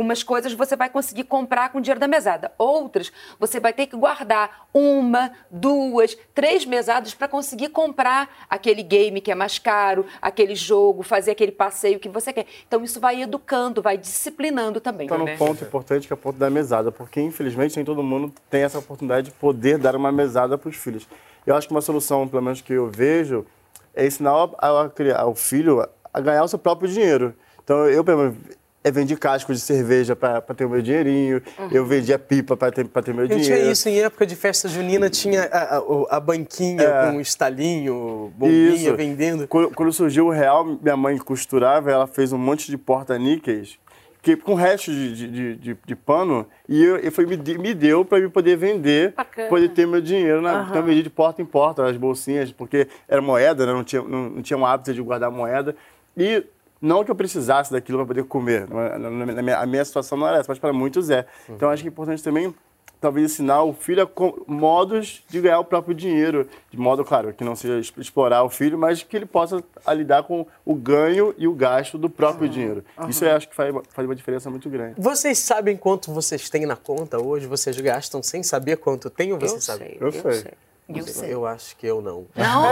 Algumas 0.00 0.22
coisas 0.22 0.54
você 0.54 0.74
vai 0.76 0.88
conseguir 0.88 1.24
comprar 1.24 1.68
com 1.68 1.76
o 1.76 1.80
dinheiro 1.82 2.00
da 2.00 2.08
mesada. 2.08 2.50
Outras, 2.56 3.12
você 3.38 3.60
vai 3.60 3.70
ter 3.70 3.86
que 3.86 3.94
guardar 3.94 4.66
uma, 4.72 5.30
duas, 5.50 6.16
três 6.34 6.64
mesadas 6.64 7.12
para 7.12 7.28
conseguir 7.28 7.68
comprar 7.68 8.46
aquele 8.48 8.82
game 8.82 9.20
que 9.20 9.30
é 9.30 9.34
mais 9.34 9.58
caro, 9.58 10.06
aquele 10.22 10.54
jogo, 10.54 11.02
fazer 11.02 11.32
aquele 11.32 11.52
passeio 11.52 12.00
que 12.00 12.08
você 12.08 12.32
quer. 12.32 12.46
Então, 12.66 12.82
isso 12.82 12.98
vai 12.98 13.20
educando, 13.20 13.82
vai 13.82 13.98
disciplinando 13.98 14.80
também. 14.80 15.04
Está 15.04 15.18
num 15.18 15.26
né? 15.26 15.36
Tá 15.36 15.44
ponto 15.44 15.62
importante 15.62 16.06
que 16.06 16.12
é 16.14 16.14
o 16.14 16.16
ponto 16.16 16.38
da 16.38 16.48
mesada, 16.48 16.90
porque 16.90 17.20
infelizmente 17.20 17.76
nem 17.76 17.84
todo 17.84 18.02
mundo 18.02 18.32
tem 18.48 18.62
essa 18.62 18.78
oportunidade 18.78 19.26
de 19.26 19.32
poder 19.32 19.76
dar 19.76 19.94
uma 19.94 20.10
mesada 20.10 20.56
para 20.56 20.70
os 20.70 20.76
filhos. 20.76 21.06
Eu 21.46 21.54
acho 21.54 21.68
que 21.68 21.74
uma 21.74 21.82
solução, 21.82 22.26
pelo 22.26 22.42
menos 22.42 22.62
que 22.62 22.72
eu 22.72 22.88
vejo, 22.88 23.44
é 23.94 24.06
ensinar 24.06 24.30
ao, 24.30 24.56
ao, 24.56 24.92
ao 25.18 25.34
filho 25.34 25.86
a 26.10 26.20
ganhar 26.20 26.42
o 26.42 26.48
seu 26.48 26.58
próprio 26.58 26.88
dinheiro. 26.88 27.34
Então 27.62 27.86
eu, 27.86 28.02
eu 28.82 28.92
vendi 28.92 29.14
casco 29.16 29.52
de 29.52 29.60
cerveja 29.60 30.16
para 30.16 30.40
ter 30.40 30.64
o 30.64 30.70
meu 30.70 30.80
dinheirinho, 30.80 31.42
eu 31.70 31.84
vendia 31.84 32.18
pipa 32.18 32.56
para 32.56 32.72
ter, 32.72 32.86
pra 32.88 33.02
ter 33.02 33.12
meu 33.12 33.24
Eu 33.24 33.28
tinha 33.28 33.40
dinheiro. 33.40 33.70
isso 33.70 33.88
em 33.88 34.00
época 34.00 34.24
de 34.24 34.34
festa 34.34 34.68
junina, 34.68 35.10
tinha 35.10 35.42
a, 35.52 35.76
a- 35.78 35.82
a 36.16 36.20
banquinha 36.20 36.82
É. 36.82 37.10
com 37.10 37.18
o 37.18 37.20
estalinho, 37.20 38.32
bombinha 38.36 38.74
Isso. 38.74 38.96
vendendo. 38.96 39.46
Quando, 39.46 39.70
quando 39.74 39.92
surgiu 39.92 40.26
o 40.26 40.30
real, 40.30 40.64
minha 40.82 40.96
mãe 40.96 41.18
costurava, 41.18 41.90
ela 41.90 42.06
fez 42.06 42.32
um 42.32 42.38
monte 42.38 42.70
de 42.70 42.78
porta-níqueis 42.78 43.78
que, 44.22 44.36
com 44.36 44.54
resto 44.54 44.90
de, 44.90 45.14
de, 45.14 45.28
de, 45.28 45.56
de- 45.56 45.76
de 45.86 45.96
pano 45.96 46.46
e 46.68 46.82
eu, 46.84 46.96
eu 46.98 47.10
foi, 47.12 47.24
me, 47.26 47.36
de- 47.36 47.56
me 47.58 47.72
deu 47.74 48.04
para 48.04 48.18
eu 48.18 48.30
poder 48.30 48.56
vender, 48.56 49.12
Bacana. 49.16 49.48
poder 49.48 49.68
ter 49.70 49.86
meu 49.86 50.00
dinheiro. 50.00 50.40
Na, 50.42 50.52
Aham. 50.52 50.62
Então 50.68 50.76
eu 50.76 50.84
vendi 50.84 51.02
de 51.02 51.10
porta 51.10 51.40
em 51.40 51.46
porta 51.46 51.86
as 51.86 51.96
bolsinhas, 51.96 52.50
porque 52.52 52.86
era 53.08 53.20
moeda, 53.22 53.64
né? 53.66 53.72
não, 53.72 53.82
tinha, 53.84 54.02
não, 54.02 54.28
não 54.30 54.42
tinha 54.42 54.58
um 54.58 54.64
hábito 54.66 54.92
de 54.94 55.00
guardar 55.02 55.30
moeda. 55.30 55.74
E 56.16 56.44
não 56.80 57.04
que 57.04 57.10
eu 57.10 57.14
precisasse 57.14 57.70
daquilo 57.72 57.98
para 57.98 58.06
poder 58.06 58.24
comer. 58.24 58.62
é- 58.70 58.98
na- 58.98 59.10
na 59.10 59.42
minha- 59.42 59.58
a 59.58 59.66
minha 59.66 59.84
situação 59.84 60.16
não 60.18 60.26
era 60.26 60.38
essa, 60.38 60.46
mas 60.48 60.58
para 60.58 60.72
muitos 60.72 61.10
é. 61.10 61.26
Então 61.48 61.68
acho 61.70 61.82
que 61.82 61.88
é 61.88 61.90
importante 61.92 62.22
também 62.22 62.54
talvez 63.00 63.32
ensinar 63.32 63.62
o 63.62 63.72
filho 63.72 64.02
a 64.02 64.08
modos 64.46 65.24
de 65.26 65.40
ganhar 65.40 65.58
o 65.58 65.64
próprio 65.64 65.94
dinheiro, 65.94 66.46
de 66.70 66.76
modo, 66.78 67.02
claro, 67.02 67.32
que 67.32 67.42
não 67.42 67.56
seja 67.56 67.78
explorar 67.96 68.42
o 68.44 68.50
filho, 68.50 68.76
mas 68.78 69.02
que 69.02 69.16
ele 69.16 69.24
possa 69.24 69.64
a 69.86 69.94
lidar 69.94 70.22
com 70.24 70.46
o 70.66 70.74
ganho 70.74 71.34
e 71.38 71.48
o 71.48 71.54
gasto 71.54 71.96
do 71.96 72.10
próprio 72.10 72.46
dinheiro. 72.46 72.84
Isso 73.08 73.24
eu 73.24 73.34
acho 73.34 73.48
que 73.48 73.54
faz, 73.54 73.70
uma- 73.72 73.82
faz 73.88 74.06
uma 74.06 74.14
diferença 74.14 74.50
muito 74.50 74.68
grande. 74.68 74.96
Vocês 74.98 75.38
sabem 75.38 75.78
quanto 75.78 76.12
vocês 76.12 76.50
têm 76.50 76.66
na 76.66 76.76
conta 76.76 77.18
hoje? 77.18 77.46
Vocês 77.46 77.78
gastam 77.80 78.22
sem 78.22 78.42
saber 78.42 78.76
quanto 78.76 79.08
tem 79.08 79.32
ou 79.32 79.38
Eu 79.38 79.48
vocês 79.48 79.64
sabem? 79.64 79.88
sei, 79.88 79.96
Eu 79.98 80.06
eu 80.08 80.12
sei. 80.12 80.32
sei. 80.34 80.52
Eu. 80.98 81.24
Eu 81.24 81.46
acho 81.46 81.76
que 81.76 81.86
eu 81.86 82.00
não. 82.00 82.26
Não? 82.34 82.62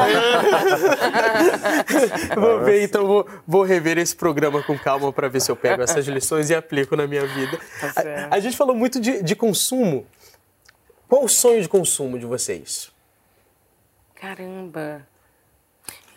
vou 2.40 2.60
ver, 2.64 2.82
então 2.82 3.06
vou, 3.06 3.28
vou 3.46 3.62
rever 3.62 3.98
esse 3.98 4.16
programa 4.16 4.62
com 4.62 4.78
calma 4.78 5.12
para 5.12 5.28
ver 5.28 5.40
se 5.40 5.50
eu 5.50 5.56
pego 5.56 5.82
essas 5.82 6.06
lições 6.06 6.50
e 6.50 6.54
aplico 6.54 6.96
na 6.96 7.06
minha 7.06 7.26
vida. 7.26 7.58
A, 8.30 8.36
a 8.36 8.40
gente 8.40 8.56
falou 8.56 8.74
muito 8.74 9.00
de, 9.00 9.22
de 9.22 9.36
consumo. 9.36 10.06
Qual 11.08 11.24
o 11.24 11.28
sonho 11.28 11.62
de 11.62 11.68
consumo 11.68 12.18
de 12.18 12.26
vocês? 12.26 12.90
Caramba. 14.14 15.06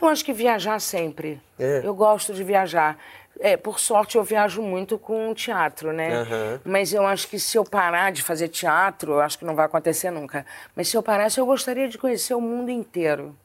Eu 0.01 0.07
acho 0.07 0.25
que 0.25 0.33
viajar 0.33 0.79
sempre. 0.79 1.39
É. 1.59 1.81
Eu 1.83 1.93
gosto 1.93 2.33
de 2.33 2.43
viajar. 2.43 2.97
É, 3.41 3.57
por 3.57 3.79
sorte, 3.79 4.17
eu 4.17 4.23
viajo 4.23 4.61
muito 4.61 4.97
com 4.99 5.33
teatro, 5.33 5.91
né? 5.91 6.21
Aham. 6.21 6.59
Mas 6.63 6.93
eu 6.93 7.05
acho 7.05 7.27
que 7.27 7.39
se 7.39 7.57
eu 7.57 7.63
parar 7.63 8.11
de 8.11 8.21
fazer 8.21 8.47
teatro, 8.47 9.13
eu 9.13 9.19
acho 9.19 9.37
que 9.39 9.43
não 9.43 9.55
vai 9.55 9.65
acontecer 9.65 10.11
nunca. 10.11 10.45
Mas 10.75 10.87
se 10.87 10.95
eu 10.95 11.01
parasse, 11.01 11.39
eu 11.39 11.45
gostaria 11.45 11.89
de 11.89 11.97
conhecer 11.97 12.35
o 12.35 12.41
mundo 12.41 12.69
inteiro. 12.69 13.35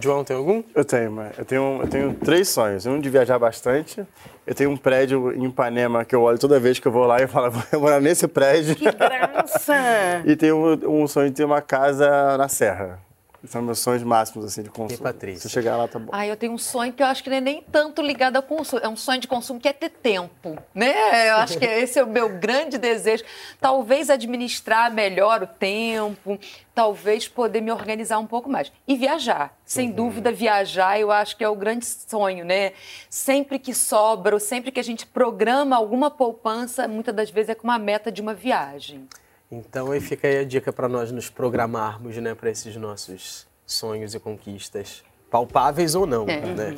João, 0.00 0.24
tem 0.24 0.36
algum? 0.36 0.60
Eu 0.74 0.84
tenho, 0.84 1.12
mas 1.12 1.38
eu 1.38 1.44
tenho, 1.44 1.78
eu 1.82 1.88
tenho 1.88 2.14
três 2.14 2.48
sonhos. 2.48 2.84
Um 2.84 3.00
de 3.00 3.08
viajar 3.08 3.38
bastante. 3.38 4.04
Eu 4.44 4.54
tenho 4.54 4.70
um 4.70 4.76
prédio 4.76 5.32
em 5.32 5.46
Ipanema 5.46 6.04
que 6.04 6.16
eu 6.16 6.22
olho 6.22 6.36
toda 6.36 6.58
vez 6.58 6.80
que 6.80 6.88
eu 6.88 6.92
vou 6.92 7.06
lá 7.06 7.22
e 7.22 7.28
falo, 7.28 7.52
vou 7.70 7.80
morar 7.80 8.00
nesse 8.00 8.26
prédio. 8.26 8.74
Que 8.74 8.90
graça! 8.90 9.74
E 10.26 10.34
tenho 10.34 10.56
um, 10.56 11.02
um 11.02 11.06
sonho 11.06 11.30
de 11.30 11.36
ter 11.36 11.44
uma 11.44 11.62
casa 11.62 12.36
na 12.36 12.48
Serra. 12.48 12.98
São 13.46 13.62
meus 13.62 13.78
sonhos 13.78 14.02
máximos, 14.02 14.44
assim, 14.46 14.62
de 14.62 14.70
consumo. 14.70 15.02
Patrícia? 15.02 15.40
Se 15.40 15.46
eu 15.46 15.62
chegar 15.62 15.76
lá, 15.76 15.86
tá 15.86 15.98
bom. 15.98 16.10
Ah, 16.12 16.26
eu 16.26 16.36
tenho 16.36 16.52
um 16.52 16.58
sonho 16.58 16.92
que 16.92 17.02
eu 17.02 17.06
acho 17.06 17.22
que 17.22 17.30
não 17.30 17.36
é 17.36 17.40
nem 17.40 17.62
tanto 17.62 18.00
ligado 18.00 18.36
ao 18.36 18.42
consumo. 18.42 18.80
É 18.82 18.88
um 18.88 18.96
sonho 18.96 19.20
de 19.20 19.28
consumo 19.28 19.60
que 19.60 19.68
é 19.68 19.72
ter 19.72 19.90
tempo, 19.90 20.56
né? 20.74 21.30
Eu 21.30 21.36
acho 21.36 21.58
que 21.58 21.64
esse 21.64 21.98
é 21.98 22.04
o 22.04 22.06
meu 22.06 22.38
grande 22.38 22.78
desejo. 22.78 23.24
Talvez 23.60 24.08
administrar 24.10 24.92
melhor 24.92 25.42
o 25.42 25.46
tempo, 25.46 26.38
talvez 26.74 27.28
poder 27.28 27.60
me 27.60 27.70
organizar 27.70 28.18
um 28.18 28.26
pouco 28.26 28.48
mais. 28.48 28.72
E 28.88 28.96
viajar. 28.96 29.56
Sem 29.64 29.90
dúvida, 29.90 30.32
viajar 30.32 30.98
eu 30.98 31.10
acho 31.10 31.36
que 31.36 31.44
é 31.44 31.48
o 31.48 31.54
grande 31.54 31.84
sonho, 31.86 32.44
né? 32.44 32.72
Sempre 33.10 33.58
que 33.58 33.74
sobra, 33.74 34.34
ou 34.34 34.40
sempre 34.40 34.70
que 34.70 34.80
a 34.80 34.84
gente 34.84 35.06
programa 35.06 35.76
alguma 35.76 36.10
poupança, 36.10 36.88
muitas 36.88 37.14
das 37.14 37.30
vezes 37.30 37.50
é 37.50 37.54
com 37.54 37.64
uma 37.64 37.78
meta 37.78 38.10
de 38.10 38.20
uma 38.22 38.34
viagem. 38.34 39.06
Então 39.50 39.90
aí 39.92 40.00
fica 40.00 40.26
aí 40.26 40.38
a 40.38 40.44
dica 40.44 40.72
para 40.72 40.88
nós 40.88 41.12
nos 41.12 41.28
programarmos, 41.30 42.16
né, 42.16 42.34
para 42.34 42.50
esses 42.50 42.74
nossos 42.76 43.46
sonhos 43.66 44.14
e 44.14 44.18
conquistas, 44.18 45.02
palpáveis 45.30 45.94
ou 45.94 46.06
não, 46.06 46.26
É. 46.28 46.40
né? 46.40 46.74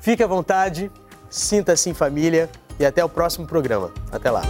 Fique 0.00 0.22
à 0.22 0.26
vontade, 0.26 0.90
sinta-se 1.28 1.90
em 1.90 1.94
família 1.94 2.48
e 2.78 2.86
até 2.86 3.04
o 3.04 3.08
próximo 3.08 3.46
programa. 3.46 3.92
Até 4.10 4.30
lá. 4.30 4.42